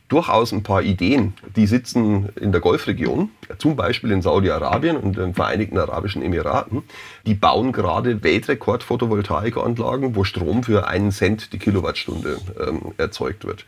[0.09, 1.35] durchaus ein paar Ideen.
[1.57, 6.83] Die sitzen in der Golfregion, zum Beispiel in Saudi-Arabien und den Vereinigten Arabischen Emiraten.
[7.25, 13.65] Die bauen gerade Weltrekord-Photovoltaikanlagen, wo Strom für einen Cent die Kilowattstunde ähm, erzeugt wird.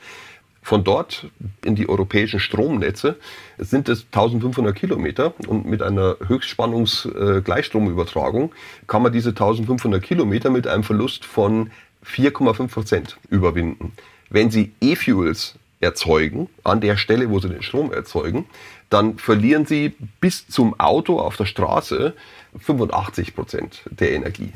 [0.64, 1.28] Von dort
[1.62, 3.18] in die europäischen Stromnetze
[3.58, 8.50] sind es 1500 Kilometer und mit einer Höchstspannungs-Gleichstromübertragung
[8.86, 11.70] kann man diese 1500 Kilometer mit einem Verlust von
[12.06, 13.92] 4,5 Prozent überwinden.
[14.30, 18.46] Wenn Sie E-Fuels erzeugen, an der Stelle, wo Sie den Strom erzeugen,
[18.88, 22.14] dann verlieren Sie bis zum Auto auf der Straße
[22.58, 24.50] 85 Prozent der Energie.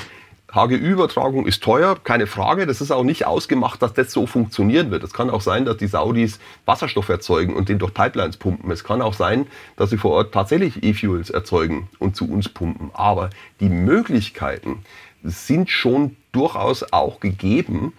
[0.50, 2.66] HGÜ-Übertragung ist teuer, keine Frage.
[2.66, 5.04] Das ist auch nicht ausgemacht, dass das so funktionieren wird.
[5.04, 8.70] Es kann auch sein, dass die Saudis Wasserstoff erzeugen und den durch Pipelines pumpen.
[8.70, 12.90] Es kann auch sein, dass sie vor Ort tatsächlich E-Fuels erzeugen und zu uns pumpen.
[12.94, 13.28] Aber
[13.61, 14.84] die Möglichkeiten,
[15.22, 17.92] sind schon durchaus auch gegeben,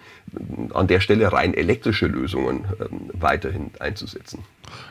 [0.74, 4.44] an der Stelle rein elektrische Lösungen ähm, weiterhin einzusetzen.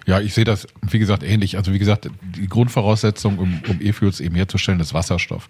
[0.05, 1.55] Ja, ich sehe das, wie gesagt, ähnlich.
[1.55, 5.47] Also wie gesagt, die Grundvoraussetzung, um, um E-Fuels eben herzustellen, ist Wasserstoff.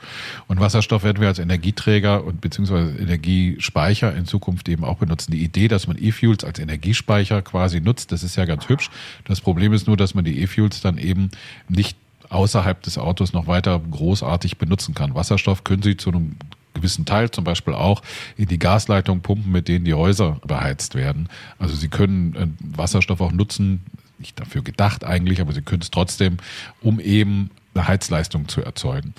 [0.48, 5.32] Und Wasserstoff werden wir als Energieträger und beziehungsweise Energiespeicher in Zukunft eben auch benutzen.
[5.32, 8.92] Die Idee, dass man E-Fuels als Energiespeicher quasi nutzt, das ist ja ganz hübsch.
[9.26, 11.32] Das Problem ist nur, dass man die E-Fuels dann eben
[11.68, 11.98] nicht
[12.30, 15.16] außerhalb des Autos noch weiter großartig benutzen kann.
[15.16, 16.36] Wasserstoff können Sie zu einem
[16.80, 18.02] gewissen Teil zum Beispiel auch
[18.38, 21.30] in die Gasleitung pumpen, mit denen die Häuser beheizt werden.
[21.58, 23.82] Also Sie können äh, Wasserstoff auch nutzen,
[24.18, 26.38] nicht dafür gedacht eigentlich, aber Sie können es trotzdem,
[26.82, 29.14] um eben eine Heizleistung zu erzeugen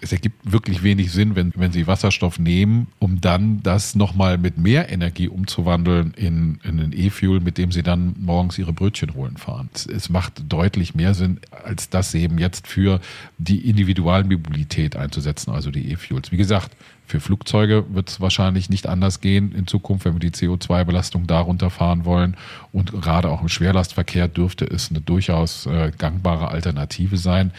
[0.00, 4.56] es ergibt wirklich wenig Sinn, wenn, wenn Sie Wasserstoff nehmen, um dann das nochmal mit
[4.56, 9.36] mehr Energie umzuwandeln in, in einen E-Fuel, mit dem Sie dann morgens Ihre Brötchen holen
[9.36, 9.68] fahren.
[9.74, 13.00] Es, es macht deutlich mehr Sinn, als das eben jetzt für
[13.38, 16.30] die Individualmobilität einzusetzen, also die E-Fuels.
[16.30, 16.76] Wie gesagt,
[17.08, 21.70] für Flugzeuge wird es wahrscheinlich nicht anders gehen in Zukunft, wenn wir die CO2-Belastung darunter
[21.70, 22.36] fahren wollen.
[22.70, 27.52] Und gerade auch im Schwerlastverkehr dürfte es eine durchaus äh, gangbare Alternative sein.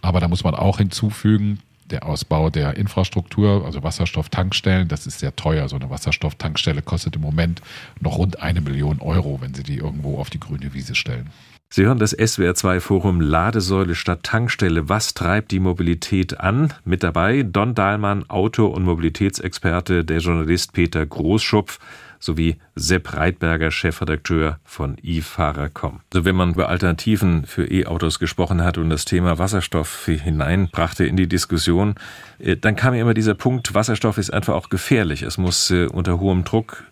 [0.00, 1.58] Aber da muss man auch hinzufügen,
[1.90, 5.68] der Ausbau der Infrastruktur, also Wasserstofftankstellen, das ist sehr teuer.
[5.68, 7.62] So eine Wasserstofftankstelle kostet im Moment
[8.00, 11.30] noch rund eine Million Euro, wenn Sie die irgendwo auf die grüne Wiese stellen.
[11.68, 14.88] Sie hören das SWR2-Forum Ladesäule statt Tankstelle.
[14.88, 16.72] Was treibt die Mobilität an?
[16.84, 21.78] Mit dabei Don Dahlmann, Auto- und Mobilitätsexperte, der Journalist Peter Großschupf
[22.18, 26.00] sowie Sepp Reitberger, Chefredakteur von eFahrer.com.
[26.12, 31.16] Also wenn man über Alternativen für E-Autos gesprochen hat und das Thema Wasserstoff hineinbrachte in
[31.16, 31.94] die Diskussion,
[32.38, 35.22] äh, dann kam ja immer dieser Punkt, Wasserstoff ist einfach auch gefährlich.
[35.22, 36.84] Es muss äh, unter hohem Druck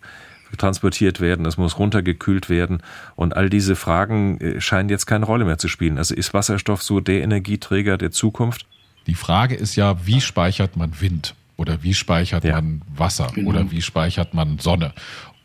[0.57, 2.81] transportiert werden, es muss runtergekühlt werden
[3.15, 5.97] und all diese Fragen äh, scheinen jetzt keine Rolle mehr zu spielen.
[5.97, 8.65] Also ist Wasserstoff so der Energieträger der Zukunft?
[9.07, 11.35] Die Frage ist ja, wie speichert man Wind?
[11.57, 12.55] Oder wie speichert ja.
[12.55, 13.27] man Wasser?
[13.33, 13.49] Genau.
[13.49, 14.93] Oder wie speichert man Sonne?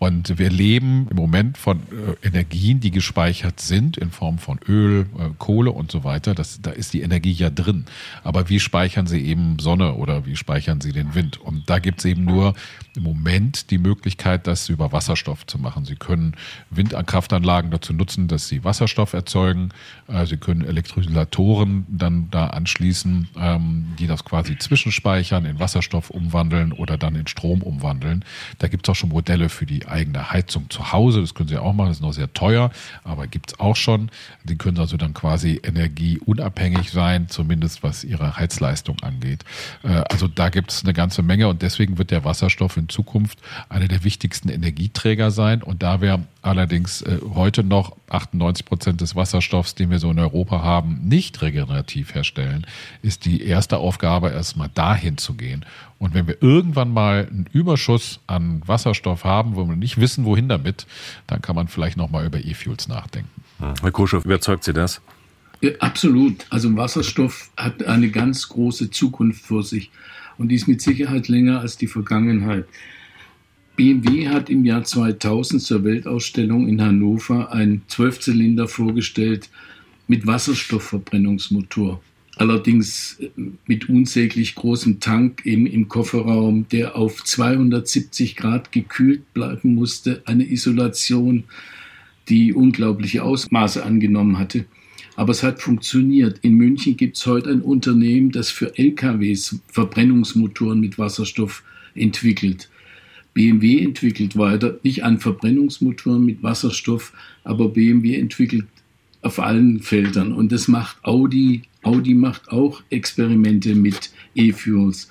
[0.03, 5.03] Und wir leben im Moment von äh, Energien, die gespeichert sind in Form von Öl,
[5.19, 6.35] äh, Kohle und so weiter.
[6.35, 7.85] Das, da ist die Energie ja drin.
[8.25, 11.39] Aber wie speichern Sie eben Sonne oder wie speichern Sie den Wind?
[11.39, 12.55] Und da gibt es eben nur
[12.97, 15.85] im Moment die Möglichkeit, das über Wasserstoff zu machen.
[15.85, 16.35] Sie können
[16.71, 19.69] Windkraftanlagen dazu nutzen, dass sie Wasserstoff erzeugen.
[20.09, 26.73] Äh, sie können Elektrolysatoren dann da anschließen, ähm, die das quasi zwischenspeichern, in Wasserstoff umwandeln
[26.73, 28.25] oder dann in Strom umwandeln.
[28.59, 31.20] Da gibt es auch schon Modelle für die eigene Heizung zu Hause.
[31.20, 32.70] Das können Sie auch machen, das ist noch sehr teuer,
[33.05, 34.11] aber gibt es auch schon.
[34.44, 39.44] Sie können also dann quasi energieunabhängig sein, zumindest was Ihre Heizleistung angeht.
[39.83, 43.38] Äh, also da gibt es eine ganze Menge und deswegen wird der Wasserstoff in Zukunft
[43.68, 45.62] einer der wichtigsten Energieträger sein.
[45.62, 50.18] Und da wir allerdings äh, heute noch 98 Prozent des Wasserstoffs, den wir so in
[50.18, 52.66] Europa haben, nicht regenerativ herstellen,
[53.03, 55.64] ist die erste Aufgabe erstmal dahin zu gehen.
[56.01, 60.49] Und wenn wir irgendwann mal einen Überschuss an Wasserstoff haben, wo wir nicht wissen, wohin
[60.49, 60.87] damit,
[61.27, 63.29] dann kann man vielleicht nochmal über E-Fuels nachdenken.
[63.83, 65.03] Herr Kuschow, überzeugt Sie das?
[65.61, 66.47] Ja, absolut.
[66.49, 69.91] Also Wasserstoff hat eine ganz große Zukunft vor sich
[70.39, 72.65] und die ist mit Sicherheit länger als die Vergangenheit.
[73.77, 79.51] BMW hat im Jahr 2000 zur Weltausstellung in Hannover einen Zwölfzylinder vorgestellt
[80.09, 82.01] mit Wasserstoffverbrennungsmotor.
[82.40, 83.18] Allerdings
[83.66, 90.22] mit unsäglich großem Tank eben im Kofferraum, der auf 270 Grad gekühlt bleiben musste.
[90.24, 91.44] Eine Isolation,
[92.31, 94.64] die unglaubliche Ausmaße angenommen hatte.
[95.16, 96.38] Aber es hat funktioniert.
[96.40, 101.62] In München gibt es heute ein Unternehmen, das für LKWs Verbrennungsmotoren mit Wasserstoff
[101.94, 102.70] entwickelt.
[103.35, 107.12] BMW entwickelt weiter, nicht an Verbrennungsmotoren mit Wasserstoff,
[107.44, 108.64] aber BMW entwickelt
[109.23, 110.33] auf allen Feldern.
[110.33, 111.63] Und das macht Audi.
[111.83, 115.11] Audi macht auch Experimente mit E-Fuels.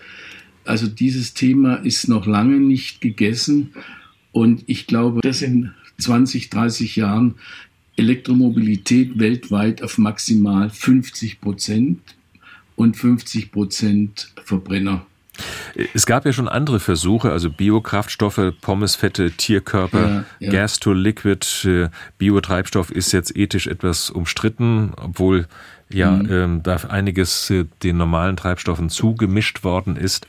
[0.66, 3.74] Also dieses Thema ist noch lange nicht gegessen.
[4.32, 7.36] Und ich glaube, dass in 20, 30 Jahren
[7.96, 12.00] Elektromobilität weltweit auf maximal 50 Prozent
[12.76, 15.06] und 50 Prozent Verbrenner
[15.94, 20.52] es gab ja schon andere Versuche, also Biokraftstoffe, Pommesfette, Tierkörper, ja, ja.
[20.52, 25.48] Gas to Liquid, äh, Biotreibstoff ist jetzt ethisch etwas umstritten, obwohl
[25.90, 26.32] ja mhm.
[26.32, 30.28] ähm, da einiges äh, den normalen Treibstoffen zugemischt worden ist.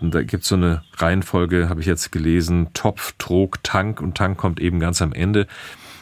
[0.00, 4.16] Und da gibt es so eine Reihenfolge, habe ich jetzt gelesen, Topf, Trog, Tank und
[4.16, 5.46] Tank kommt eben ganz am Ende.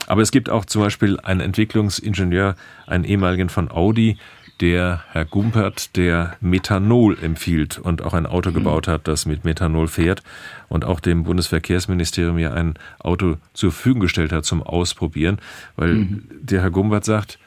[0.07, 4.19] Aber es gibt auch zum Beispiel einen Entwicklungsingenieur, einen ehemaligen von Audi,
[4.61, 8.55] der Herr Gumpert, der Methanol empfiehlt und auch ein Auto mhm.
[8.55, 10.23] gebaut hat, das mit Methanol fährt
[10.69, 15.39] und auch dem Bundesverkehrsministerium ja ein Auto zur Verfügung gestellt hat zum Ausprobieren,
[15.77, 16.29] weil mhm.
[16.41, 17.39] der Herr Gumpert sagt,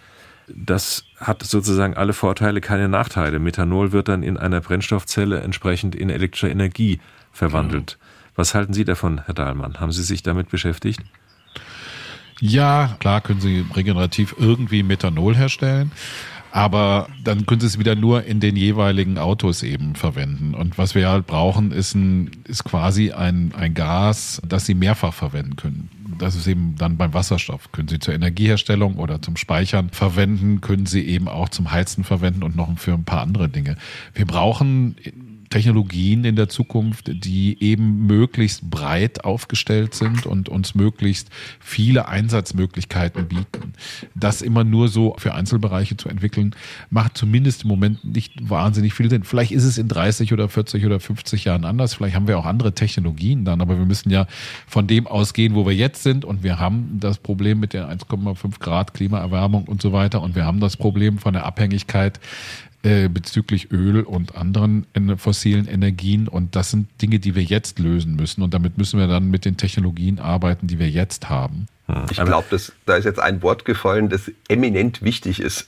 [0.47, 3.39] Das hat sozusagen alle Vorteile, keine Nachteile.
[3.39, 6.99] Methanol wird dann in einer Brennstoffzelle entsprechend in elektrische Energie
[7.33, 7.97] verwandelt.
[7.99, 8.33] Genau.
[8.35, 9.79] Was halten Sie davon, Herr Dahlmann?
[9.79, 11.01] Haben Sie sich damit beschäftigt?
[12.39, 15.91] Ja, klar können Sie regenerativ irgendwie Methanol herstellen.
[16.57, 20.55] Aber dann können Sie es wieder nur in den jeweiligen Autos eben verwenden.
[20.55, 25.13] Und was wir halt brauchen, ist, ein, ist quasi ein, ein Gas, das Sie mehrfach
[25.13, 25.89] verwenden können.
[26.17, 27.71] Das ist eben dann beim Wasserstoff.
[27.73, 32.41] Können Sie zur Energieherstellung oder zum Speichern verwenden, können Sie eben auch zum Heizen verwenden
[32.41, 33.77] und noch für ein paar andere Dinge.
[34.15, 34.95] Wir brauchen
[35.49, 41.29] Technologien in der Zukunft, die eben möglichst breit aufgestellt sind und uns möglichst
[41.59, 43.73] viele Einsatzmöglichkeiten bieten.
[44.15, 46.55] Das immer nur so für Einzelbereiche zu entwickeln,
[46.89, 49.23] macht zumindest im Moment nicht wahnsinnig viel Sinn.
[49.23, 51.93] Vielleicht ist es in 30 oder 40 oder 50 Jahren anders.
[51.93, 54.27] Vielleicht haben wir auch andere Technologien dann, aber wir müssen ja
[54.67, 58.59] von dem ausgehen, wo wir jetzt sind und wir haben das Problem mit der 1,5
[58.59, 62.19] Grad Klimaerwärmung und so weiter und wir haben das Problem von der Abhängigkeit
[62.87, 66.29] äh, bezüglich Öl und anderen fossilen Energien.
[66.29, 68.41] Und das sind Dinge, die wir jetzt lösen müssen.
[68.43, 71.67] Und damit müssen wir dann mit den Technologien arbeiten, die wir jetzt haben.
[71.87, 72.05] Hm.
[72.09, 75.65] Ich glaube, da ist jetzt ein Wort gefallen, das eminent wichtig ist.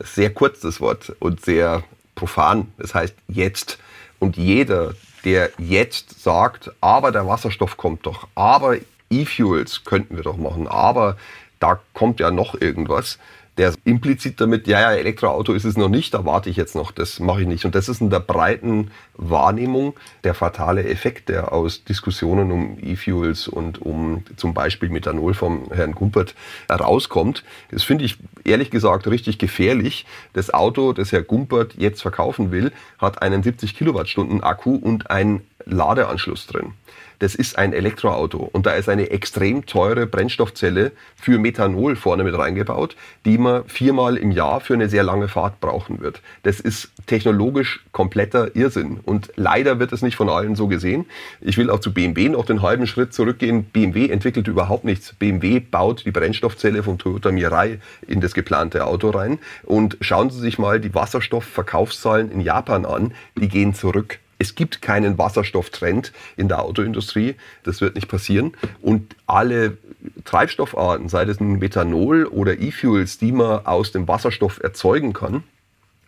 [0.00, 1.84] Das ist sehr kurz, das Wort, und sehr
[2.16, 2.66] profan.
[2.78, 3.78] Das heißt jetzt.
[4.18, 10.36] Und jeder, der jetzt sagt, aber der Wasserstoff kommt doch, aber E-Fuels könnten wir doch
[10.36, 11.16] machen, aber
[11.60, 13.20] da kommt ja noch irgendwas,
[13.58, 16.92] der implizit damit, ja, ja, Elektroauto ist es noch nicht, da warte ich jetzt noch,
[16.92, 17.64] das mache ich nicht.
[17.64, 23.48] Und das ist in der breiten Wahrnehmung der fatale Effekt, der aus Diskussionen um E-Fuels
[23.48, 26.34] und um zum Beispiel Methanol vom Herrn Gumpert
[26.68, 27.44] herauskommt.
[27.70, 30.04] Das finde ich ehrlich gesagt richtig gefährlich.
[30.34, 35.46] Das Auto, das Herr Gumpert jetzt verkaufen will, hat einen 70 Kilowattstunden Akku und einen
[35.64, 36.74] Ladeanschluss drin
[37.18, 42.36] das ist ein Elektroauto und da ist eine extrem teure Brennstoffzelle für Methanol vorne mit
[42.36, 46.20] reingebaut, die man viermal im Jahr für eine sehr lange Fahrt brauchen wird.
[46.42, 51.06] Das ist technologisch kompletter Irrsinn und leider wird es nicht von allen so gesehen.
[51.40, 53.64] Ich will auch zu BMW noch den halben Schritt zurückgehen.
[53.64, 55.14] BMW entwickelt überhaupt nichts.
[55.14, 60.40] BMW baut die Brennstoffzelle von Toyota Mirai in das geplante Auto rein und schauen Sie
[60.40, 63.12] sich mal die Wasserstoffverkaufszahlen in Japan an.
[63.36, 64.18] Die gehen zurück.
[64.38, 67.36] Es gibt keinen Wasserstofftrend in der Autoindustrie.
[67.62, 68.52] Das wird nicht passieren.
[68.82, 69.78] Und alle
[70.24, 75.42] Treibstoffarten, sei es nun Methanol oder E-Fuels, die man aus dem Wasserstoff erzeugen kann,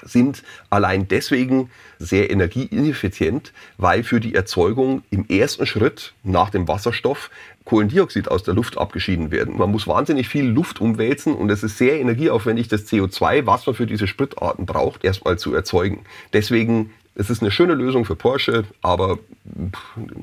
[0.03, 7.31] sind allein deswegen sehr energieineffizient, weil für die Erzeugung im ersten Schritt nach dem Wasserstoff
[7.65, 9.59] Kohlendioxid aus der Luft abgeschieden werden.
[9.59, 13.75] Man muss wahnsinnig viel Luft umwälzen und es ist sehr energieaufwendig, das CO2, was man
[13.75, 16.05] für diese Spritarten braucht, erstmal zu erzeugen.
[16.33, 19.19] Deswegen es ist eine schöne Lösung für Porsche, aber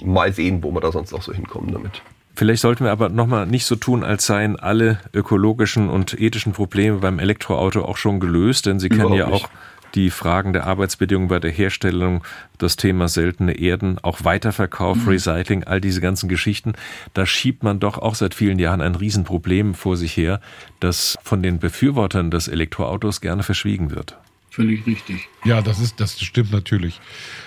[0.03, 2.01] mal sehen, wo wir da sonst noch so hinkommen damit.
[2.35, 6.97] Vielleicht sollten wir aber nochmal nicht so tun, als seien alle ökologischen und ethischen Probleme
[6.97, 9.49] beim Elektroauto auch schon gelöst, denn Sie kennen ja auch
[9.93, 12.23] die Fragen der Arbeitsbedingungen bei der Herstellung,
[12.57, 15.09] das Thema seltene Erden, auch Weiterverkauf, mhm.
[15.09, 16.73] Recycling, all diese ganzen Geschichten.
[17.13, 20.41] Da schiebt man doch auch seit vielen Jahren ein Riesenproblem vor sich her,
[20.81, 24.17] das von den Befürwortern des Elektroautos gerne verschwiegen wird
[24.55, 25.27] völlig richtig.
[25.43, 27.01] Ja, das ist, das stimmt natürlich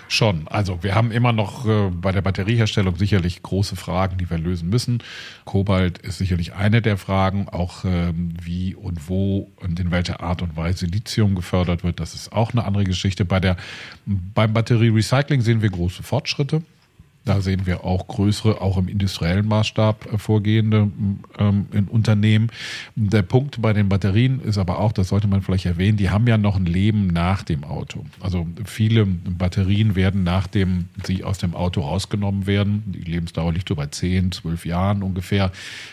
[0.08, 0.46] schon.
[0.46, 4.68] Also wir haben immer noch äh, bei der Batterieherstellung sicherlich große Fragen, die wir lösen
[4.68, 5.02] müssen.
[5.46, 10.42] Kobalt ist sicherlich eine der Fragen, auch ähm, wie und wo und in welcher Art
[10.42, 11.98] und Weise Lithium gefördert wird.
[11.98, 13.24] Das ist auch eine andere Geschichte.
[13.24, 13.56] Bei der,
[14.04, 16.62] beim Batterierecycling sehen wir große Fortschritte.
[17.28, 20.90] Da sehen wir auch größere, auch im industriellen Maßstab äh, vorgehende
[21.38, 22.50] ähm, in Unternehmen.
[22.96, 26.26] Der Punkt bei den Batterien ist aber auch, das sollte man vielleicht erwähnen, die haben
[26.26, 28.06] ja noch ein Leben nach dem Auto.
[28.20, 33.74] Also viele Batterien werden, nachdem sie aus dem Auto rausgenommen werden, die Lebensdauer liegt so
[33.74, 35.52] bei 10, 12 Jahren ungefähr,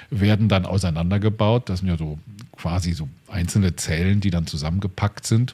[0.10, 1.68] werden dann auseinandergebaut.
[1.68, 2.18] Das sind ja so
[2.56, 5.54] quasi so einzelne Zellen, die dann zusammengepackt sind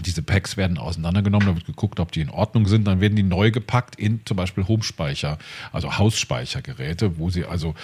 [0.00, 2.86] diese Packs werden auseinandergenommen, da wird geguckt, ob die in Ordnung sind.
[2.86, 5.38] Dann werden die neu gepackt in zum Beispiel Homespeicher,
[5.72, 7.74] also Hausspeichergeräte, wo sie also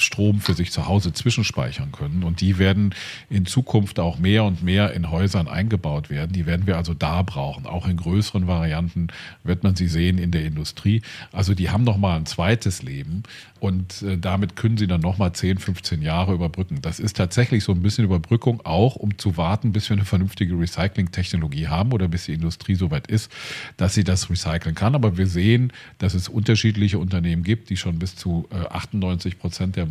[0.00, 2.22] Strom für sich zu Hause zwischenspeichern können.
[2.24, 2.94] Und die werden
[3.30, 6.32] in Zukunft auch mehr und mehr in Häusern eingebaut werden.
[6.32, 7.66] Die werden wir also da brauchen.
[7.66, 9.08] Auch in größeren Varianten
[9.44, 11.02] wird man sie sehen in der Industrie.
[11.32, 13.22] Also die haben noch mal ein zweites Leben
[13.60, 16.80] und äh, damit können sie dann noch mal 10, 15 Jahre überbrücken.
[16.82, 20.58] Das ist tatsächlich so ein bisschen Überbrückung auch, um zu warten, bis wir eine vernünftige
[20.58, 23.30] Recycling-Technologie haben oder bis die Industrie so weit ist,
[23.76, 24.94] dass sie das recyceln kann.
[24.94, 29.76] Aber wir sehen, dass es unterschiedliche Unternehmen gibt, die schon bis zu 98 äh, Prozent
[29.76, 29.87] der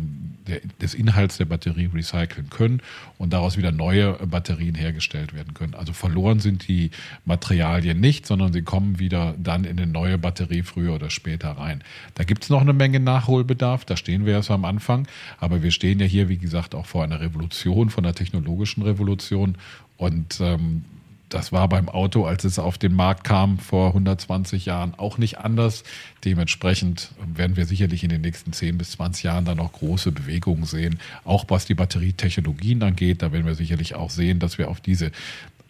[0.48, 2.80] der, des Inhalts der Batterie recyceln können
[3.18, 5.74] und daraus wieder neue Batterien hergestellt werden können.
[5.74, 6.90] Also verloren sind die
[7.24, 11.82] Materialien nicht, sondern sie kommen wieder dann in eine neue Batterie früher oder später rein.
[12.14, 15.06] Da gibt es noch eine Menge Nachholbedarf, da stehen wir erst am Anfang,
[15.38, 19.56] aber wir stehen ja hier, wie gesagt, auch vor einer Revolution, von einer technologischen Revolution
[19.96, 20.84] und ähm,
[21.28, 25.38] das war beim Auto, als es auf den Markt kam vor 120 Jahren, auch nicht
[25.38, 25.84] anders.
[26.24, 30.64] Dementsprechend werden wir sicherlich in den nächsten 10 bis 20 Jahren dann noch große Bewegungen
[30.64, 30.98] sehen.
[31.24, 35.10] Auch was die Batterietechnologien angeht, da werden wir sicherlich auch sehen, dass wir auf diese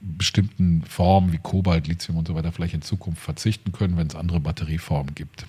[0.01, 4.15] bestimmten Formen wie Kobalt, Lithium und so weiter vielleicht in Zukunft verzichten können, wenn es
[4.15, 5.45] andere Batterieformen gibt.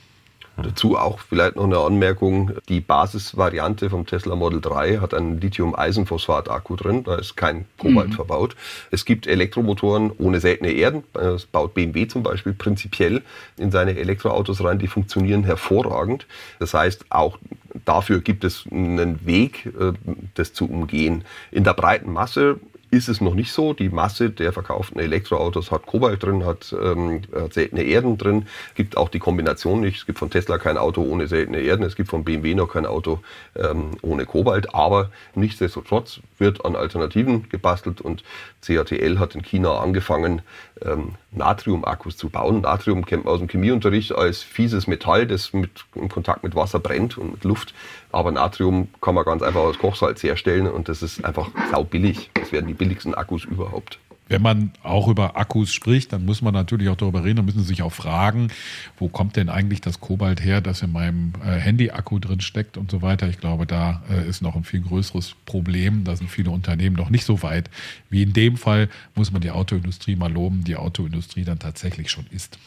[0.63, 2.51] Dazu auch vielleicht noch eine Anmerkung.
[2.67, 7.03] Die Basisvariante vom Tesla Model 3 hat einen Lithium-Eisenphosphat-Akku drin.
[7.03, 8.13] Da ist kein Kobalt mhm.
[8.13, 8.55] verbaut.
[8.91, 11.03] Es gibt Elektromotoren ohne seltene Erden.
[11.13, 13.21] Das baut BMW zum Beispiel prinzipiell
[13.57, 14.79] in seine Elektroautos rein.
[14.79, 16.27] Die funktionieren hervorragend.
[16.59, 17.37] Das heißt, auch
[17.85, 19.93] dafür gibt es einen Weg, äh,
[20.35, 21.23] das zu umgehen.
[21.51, 22.59] In der breiten Masse
[22.91, 23.73] ist es noch nicht so.
[23.73, 28.47] Die Masse der verkauften Elektroautos hat Kobalt drin, hat, ähm, hat seltene Erden drin.
[28.75, 29.97] Gibt auch die Kombination nicht.
[29.97, 31.83] Es gibt von Tesla kein Auto ohne seltene Erden.
[31.83, 33.19] Es gibt von BMW noch kein Auto
[33.55, 34.73] ähm, ohne Kobalt.
[34.73, 38.23] Aber nichtsdestotrotz wird an Alternativen gebastelt und
[38.65, 40.41] CATL hat in China angefangen,
[40.83, 42.61] ähm, Natrium-Akkus zu bauen.
[42.61, 46.79] Natrium kennt man aus dem Chemieunterricht als fieses Metall, das mit, im Kontakt mit Wasser
[46.79, 47.73] brennt und mit Luft.
[48.11, 52.31] Aber Natrium kann man ganz einfach aus Kochsalz herstellen und das ist einfach sau billig.
[52.33, 53.99] Das werden die billigsten Akkus überhaupt.
[54.29, 57.63] Wenn man auch über Akkus spricht, dann muss man natürlich auch darüber reden, dann müssen
[57.63, 58.49] sich auch fragen,
[58.97, 62.91] wo kommt denn eigentlich das Kobalt her, das in meinem äh, Handy-Akku drin steckt und
[62.91, 63.27] so weiter.
[63.27, 66.03] Ich glaube, da äh, ist noch ein viel größeres Problem.
[66.03, 67.69] Da sind viele Unternehmen noch nicht so weit.
[68.09, 72.27] Wie in dem Fall muss man die Autoindustrie mal loben, die Autoindustrie dann tatsächlich schon
[72.29, 72.59] ist.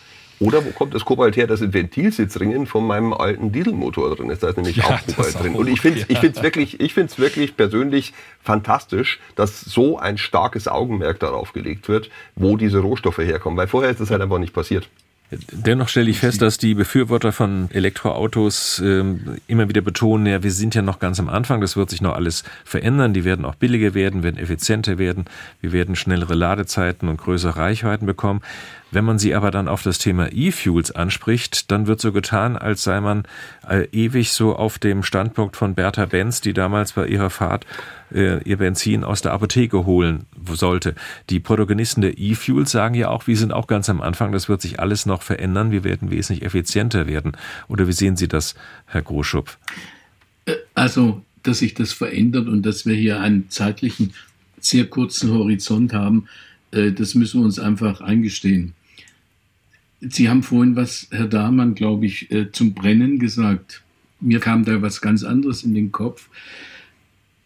[0.42, 4.42] Oder wo kommt das Kobalt her, das in Ventilsitzringen von meinem alten Dieselmotor drin ist?
[4.42, 5.54] Da ist nämlich ja, auch Kobalt drin.
[5.54, 6.22] Und ich finde es ja.
[6.22, 8.12] ich wirklich, wirklich persönlich
[8.42, 13.56] fantastisch, dass so ein starkes Augenmerk darauf gelegt wird, wo diese Rohstoffe herkommen.
[13.56, 14.88] Weil vorher ist das halt einfach nicht passiert.
[15.50, 19.02] Dennoch stelle ich fest, dass die Befürworter von Elektroautos äh,
[19.46, 22.14] immer wieder betonen, ja, wir sind ja noch ganz am Anfang, das wird sich noch
[22.14, 25.24] alles verändern, die werden auch billiger werden, werden effizienter werden,
[25.62, 28.42] wir werden schnellere Ladezeiten und größere Reichweiten bekommen.
[28.92, 32.84] Wenn man sie aber dann auf das Thema E-Fuels anspricht, dann wird so getan, als
[32.84, 33.24] sei man
[33.66, 37.64] äh, ewig so auf dem Standpunkt von Bertha Benz, die damals bei ihrer Fahrt
[38.14, 40.94] äh, ihr Benzin aus der Apotheke holen sollte.
[41.30, 44.60] Die Protagonisten der E-Fuels sagen ja auch, wir sind auch ganz am Anfang, das wird
[44.60, 47.32] sich alles noch verändern, wir werden wesentlich effizienter werden.
[47.68, 49.56] Oder wie sehen Sie das, Herr Großschupf?
[50.44, 54.12] Äh, also, dass sich das verändert und dass wir hier einen zeitlichen,
[54.60, 56.28] sehr kurzen Horizont haben,
[56.72, 58.74] äh, das müssen wir uns einfach eingestehen.
[60.08, 63.82] Sie haben vorhin was, Herr Dahmann, glaube ich, äh, zum Brennen gesagt.
[64.20, 66.28] Mir kam da was ganz anderes in den Kopf.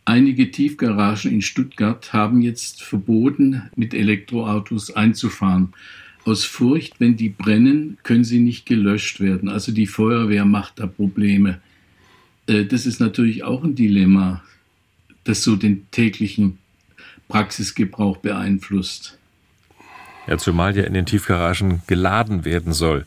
[0.07, 5.75] Einige Tiefgaragen in Stuttgart haben jetzt verboten, mit Elektroautos einzufahren.
[6.25, 9.49] Aus Furcht, wenn die brennen, können sie nicht gelöscht werden.
[9.49, 11.61] Also die Feuerwehr macht da Probleme.
[12.47, 14.43] Äh, das ist natürlich auch ein Dilemma,
[15.25, 16.59] das so den täglichen
[17.29, 19.19] Praxisgebrauch beeinflusst.
[20.27, 23.07] Ja, zumal ja in den Tiefgaragen geladen werden soll,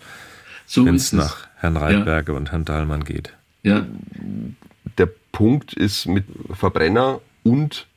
[0.66, 2.38] so wenn es nach Herrn Reitberger ja.
[2.38, 3.34] und Herrn Dahlmann geht.
[3.64, 3.86] Ja.
[4.98, 7.88] Der Punkt ist mit Verbrenner und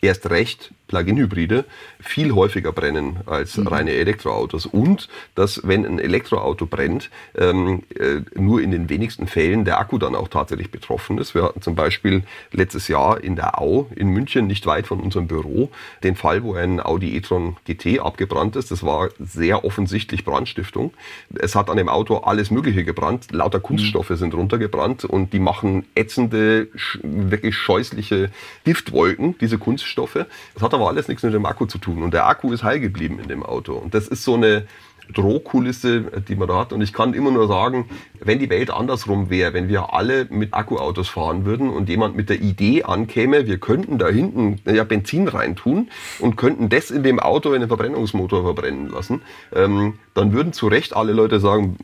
[0.00, 1.64] erst recht Plug-in-Hybride
[2.00, 3.66] viel häufiger brennen als mhm.
[3.66, 9.64] reine Elektroautos und dass, wenn ein Elektroauto brennt, ähm, äh, nur in den wenigsten Fällen
[9.64, 11.34] der Akku dann auch tatsächlich betroffen ist.
[11.34, 15.28] Wir hatten zum Beispiel letztes Jahr in der Au in München, nicht weit von unserem
[15.28, 15.70] Büro,
[16.02, 18.70] den Fall, wo ein Audi e-tron GT abgebrannt ist.
[18.70, 20.92] Das war sehr offensichtlich Brandstiftung.
[21.40, 23.32] Es hat an dem Auto alles Mögliche gebrannt.
[23.32, 23.62] Lauter mhm.
[23.62, 24.16] Kunststoffe mhm.
[24.16, 26.68] sind runtergebrannt und die machen ätzende,
[27.02, 28.30] wirklich scheußliche
[28.64, 30.26] Giftwolken, diese Kunststoffe.
[30.52, 32.02] Das hat aber aber alles nichts mit dem Akku zu tun.
[32.02, 33.74] Und der Akku ist heil geblieben in dem Auto.
[33.74, 34.66] Und das ist so eine,
[35.12, 36.72] Drohkulisse, die man da hat.
[36.72, 37.88] Und ich kann immer nur sagen,
[38.20, 42.28] wenn die Welt andersrum wäre, wenn wir alle mit Akkuautos fahren würden und jemand mit
[42.28, 45.88] der Idee ankäme, wir könnten da hinten ja Benzin reintun
[46.20, 49.22] und könnten das in dem Auto in den Verbrennungsmotor verbrennen lassen,
[49.54, 51.76] ähm, dann würden zu Recht alle Leute sagen,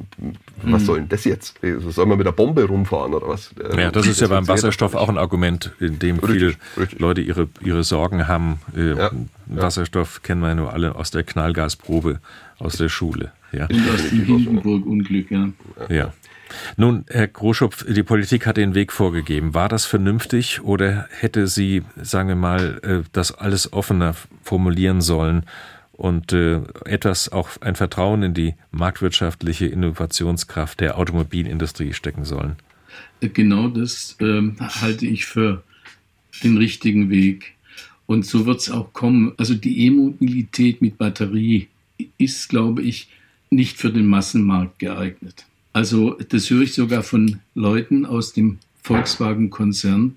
[0.63, 0.87] was hm.
[0.87, 1.59] soll denn das jetzt?
[1.89, 3.55] Soll man mit der Bombe rumfahren oder was?
[3.59, 6.55] Ja, das, das ist ja beim Wasserstoff auch ein Argument, in dem viele
[6.99, 8.61] Leute ihre, ihre Sorgen haben.
[8.77, 9.11] Äh, ja,
[9.47, 12.21] Wasserstoff kennen wir ja nur alle aus der Knallgasprobe
[12.59, 13.33] aus der Schule.
[13.53, 13.67] Ja.
[13.67, 15.49] Und aus dem Hindenburg-Unglück, ja.
[15.89, 16.13] Ja.
[16.77, 19.55] Nun, Herr Groschupf, die Politik hat den Weg vorgegeben.
[19.55, 25.45] War das vernünftig oder hätte sie, sagen wir mal, äh, das alles offener formulieren sollen
[25.93, 32.57] und äh, etwas auch ein Vertrauen in die marktwirtschaftliche Innovationskraft der Automobilindustrie stecken sollen?
[33.21, 35.63] Äh, genau das ähm, halte ich für
[36.43, 37.55] den richtigen Weg.
[38.07, 39.35] Und so wird es auch kommen.
[39.37, 41.69] Also die E-Mobilität mit Batterie
[42.19, 43.09] ist, glaube ich,
[43.51, 45.47] nicht für den Massenmarkt geeignet.
[45.73, 50.17] Also das höre ich sogar von Leuten aus dem Volkswagen-Konzern,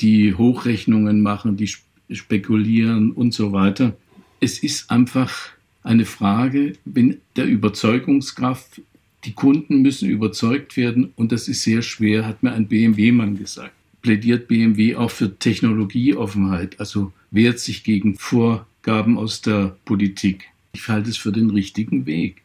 [0.00, 1.70] die Hochrechnungen machen, die
[2.10, 3.96] spekulieren und so weiter.
[4.40, 5.50] Es ist einfach
[5.82, 8.80] eine Frage, der Überzeugungskraft,
[9.24, 13.74] die Kunden müssen überzeugt werden und das ist sehr schwer, hat mir ein BMW-Mann gesagt.
[14.02, 20.48] Plädiert BMW auch für Technologieoffenheit, also wehrt sich gegen Vorgaben aus der Politik.
[20.72, 22.42] Ich halte es für den richtigen Weg.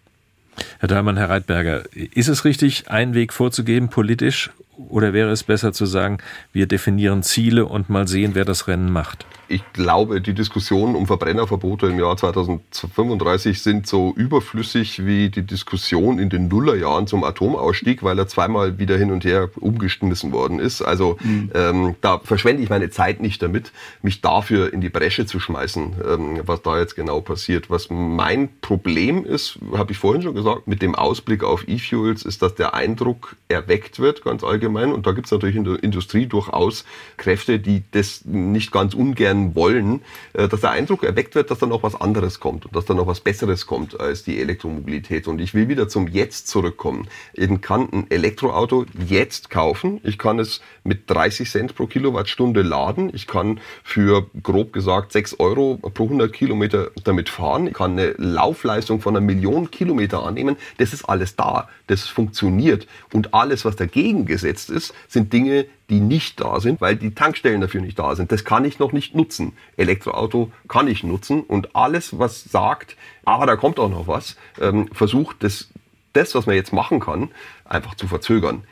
[0.80, 5.74] Herr Dahlmann, Herr Reitberger, ist es richtig, einen Weg vorzugeben politisch oder wäre es besser
[5.74, 6.18] zu sagen,
[6.52, 9.26] wir definieren Ziele und mal sehen, wer das Rennen macht?
[9.48, 16.18] Ich glaube, die Diskussionen um Verbrennerverbote im Jahr 2035 sind so überflüssig wie die Diskussion
[16.18, 20.82] in den Nullerjahren zum Atomausstieg, weil er zweimal wieder hin und her umgeschmissen worden ist.
[20.82, 21.52] Also mhm.
[21.54, 23.72] ähm, da verschwende ich meine Zeit nicht damit,
[24.02, 27.70] mich dafür in die Bresche zu schmeißen, ähm, was da jetzt genau passiert.
[27.70, 32.42] Was mein Problem ist, habe ich vorhin schon gesagt, mit dem Ausblick auf E-Fuels, ist,
[32.42, 34.92] dass der Eindruck erweckt wird, ganz allgemein allgemein.
[34.92, 36.86] Und da gibt es natürlich in der Industrie durchaus
[37.18, 40.02] Kräfte, die das nicht ganz ungern wollen,
[40.34, 42.94] äh, dass der Eindruck erweckt wird, dass da noch was anderes kommt und dass da
[42.94, 45.28] noch was Besseres kommt als die Elektromobilität.
[45.28, 47.08] Und ich will wieder zum Jetzt zurückkommen.
[47.34, 50.00] Ich kann ein Elektroauto jetzt kaufen.
[50.04, 53.12] Ich kann es mit 30 Cent pro Kilowattstunde laden.
[53.14, 57.68] Ich kann für grob gesagt 6 Euro pro 100 Kilometer damit fahren.
[57.68, 60.58] Ich kann eine Laufleistung von einer Million Kilometer annehmen.
[60.78, 61.70] Das ist alles da.
[61.88, 62.88] Das funktioniert.
[63.14, 67.14] Und alles, was dagegen gesetzt gesetzt ist, sind Dinge, die nicht da sind, weil die
[67.14, 68.32] Tankstellen dafür nicht da sind.
[68.32, 69.54] Das kann ich noch nicht nutzen.
[69.78, 72.96] Elektroauto kann ich nutzen und alles, was sagt,
[73.26, 75.70] ah, da kommt auch noch was, ähm, versucht das,
[76.14, 77.30] das, was man jetzt machen kann,
[77.66, 78.64] einfach zu verzögern.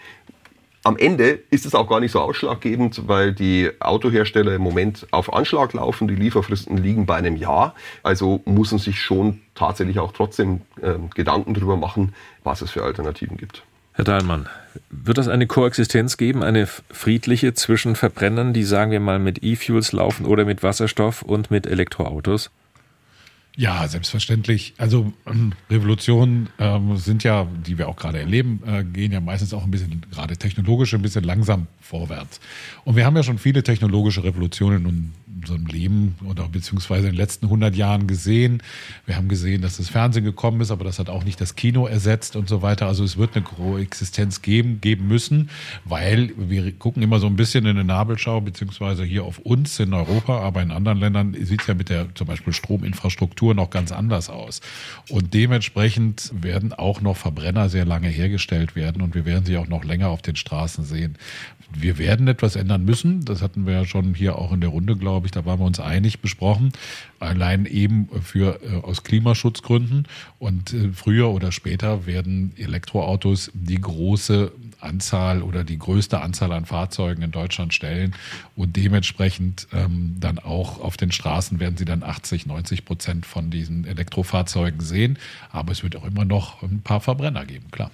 [0.85, 5.31] Am Ende ist es auch gar nicht so ausschlaggebend, weil die Autohersteller im Moment auf
[5.31, 6.09] Anschlag laufen.
[6.09, 7.73] Die Lieferfristen liegen bei einem Jahr.
[8.03, 12.13] Also muss man sich schon tatsächlich auch trotzdem äh, Gedanken darüber machen,
[12.43, 13.63] was es für Alternativen gibt.
[13.93, 14.49] Herr Dahlmann,
[14.89, 19.91] wird es eine Koexistenz geben, eine friedliche zwischen Verbrennern, die sagen wir mal mit E-Fuels
[19.91, 22.49] laufen oder mit Wasserstoff und mit Elektroautos?
[23.55, 24.73] Ja, selbstverständlich.
[24.79, 29.53] Also ähm, Revolutionen ähm, sind ja, die wir auch gerade erleben, äh, gehen ja meistens
[29.53, 32.39] auch ein bisschen, gerade technologisch, ein bisschen langsam vorwärts.
[32.83, 37.17] Und wir haben ja schon viele technologische Revolutionen in unserem Leben oder beziehungsweise in den
[37.17, 38.63] letzten 100 Jahren gesehen.
[39.05, 41.85] Wir haben gesehen, dass das Fernsehen gekommen ist, aber das hat auch nicht das Kino
[41.85, 42.87] ersetzt und so weiter.
[42.87, 45.49] Also es wird eine Koexistenz geben, geben müssen,
[45.85, 49.93] weil wir gucken immer so ein bisschen in eine Nabelschau, beziehungsweise hier auf uns in
[49.93, 53.69] Europa, aber in anderen Ländern sieht es ja mit der zum Beispiel Strominfrastruktur Struktur noch
[53.69, 54.61] ganz anders aus.
[55.09, 59.67] Und dementsprechend werden auch noch Verbrenner sehr lange hergestellt werden und wir werden sie auch
[59.67, 61.17] noch länger auf den Straßen sehen.
[61.75, 63.25] Wir werden etwas ändern müssen.
[63.25, 65.31] Das hatten wir ja schon hier auch in der Runde, glaube ich.
[65.31, 66.71] Da waren wir uns einig besprochen.
[67.23, 70.07] Allein eben für, äh, aus Klimaschutzgründen.
[70.39, 76.65] Und äh, früher oder später werden Elektroautos die große Anzahl oder die größte Anzahl an
[76.65, 78.13] Fahrzeugen in Deutschland stellen.
[78.55, 83.49] Und dementsprechend ähm, dann auch auf den Straßen werden sie dann 80, 90 Prozent von
[83.49, 85.17] diesen Elektrofahrzeugen sehen.
[85.51, 87.91] Aber es wird auch immer noch ein paar Verbrenner geben, klar.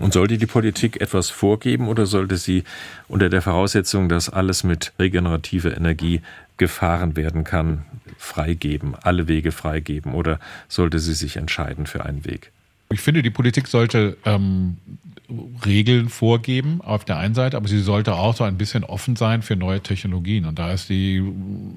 [0.00, 2.62] Und sollte die Politik etwas vorgeben oder sollte sie
[3.08, 6.20] unter der Voraussetzung, dass alles mit regenerativer Energie
[6.56, 7.84] gefahren werden kann,
[8.18, 10.38] freigeben, alle Wege freigeben oder
[10.68, 12.52] sollte sie sich entscheiden für einen Weg?
[12.90, 14.76] Ich finde, die Politik sollte ähm,
[15.64, 19.40] Regeln vorgeben auf der einen Seite, aber sie sollte auch so ein bisschen offen sein
[19.40, 20.44] für neue Technologien.
[20.44, 21.24] Und da ist die,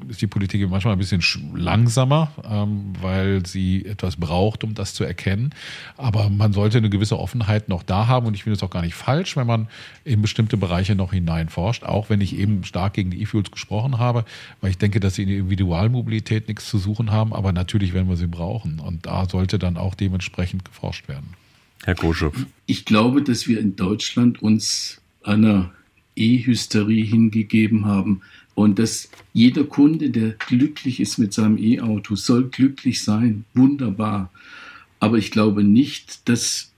[0.09, 1.23] ist die Politik manchmal ein bisschen
[1.55, 5.51] langsamer, ähm, weil sie etwas braucht, um das zu erkennen.
[5.95, 8.25] Aber man sollte eine gewisse Offenheit noch da haben.
[8.25, 9.69] Und ich finde es auch gar nicht falsch, wenn man
[10.03, 14.25] in bestimmte Bereiche noch hineinforscht, auch wenn ich eben stark gegen die E-Fuels gesprochen habe,
[14.59, 17.31] weil ich denke, dass sie in der Individualmobilität nichts zu suchen haben.
[17.31, 18.81] Aber natürlich werden wir sie brauchen.
[18.81, 21.29] Und da sollte dann auch dementsprechend geforscht werden.
[21.83, 22.33] Herr Koschow.
[22.65, 25.71] Ich glaube, dass wir in Deutschland uns einer
[26.15, 28.21] E-Hysterie hingegeben haben
[28.55, 33.45] und dass jeder Kunde, der glücklich ist mit seinem E-Auto, soll glücklich sein.
[33.53, 34.31] Wunderbar.
[34.99, 36.71] Aber ich glaube nicht, dass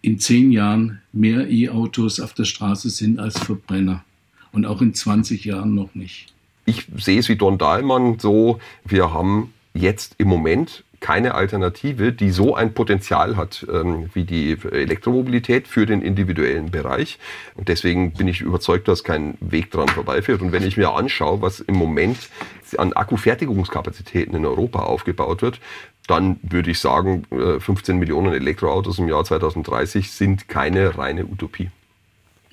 [0.00, 4.04] in zehn Jahren mehr E-Autos auf der Straße sind als Verbrenner.
[4.52, 6.32] Und auch in 20 Jahren noch nicht.
[6.64, 12.30] Ich sehe es wie Don Dahlmann so, wir haben jetzt im Moment keine Alternative, die
[12.30, 17.18] so ein Potenzial hat ähm, wie die Elektromobilität für den individuellen Bereich.
[17.54, 20.42] Und deswegen bin ich überzeugt, dass kein Weg dran vorbeiführt.
[20.42, 22.28] Und wenn ich mir anschaue, was im Moment
[22.76, 25.60] an Akkufertigungskapazitäten in Europa aufgebaut wird,
[26.06, 31.70] dann würde ich sagen, 15 äh, Millionen Elektroautos im Jahr 2030 sind keine reine Utopie.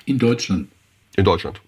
[0.06, 0.68] In Deutschland.
[1.16, 1.62] In Deutschland.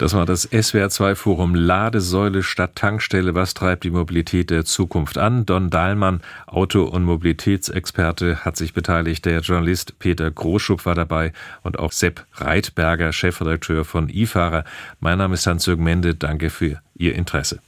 [0.00, 3.34] Das war das SWR2-Forum Ladesäule statt Tankstelle.
[3.34, 5.44] Was treibt die Mobilität der Zukunft an?
[5.44, 9.26] Don Dahlmann, Auto- und Mobilitätsexperte, hat sich beteiligt.
[9.26, 11.34] Der Journalist Peter Großschub war dabei
[11.64, 14.64] und auch Sepp Reitberger, Chefredakteur von iFahrer.
[15.00, 16.14] Mein Name ist Hans-Jürgen Mende.
[16.14, 17.60] Danke für Ihr Interesse.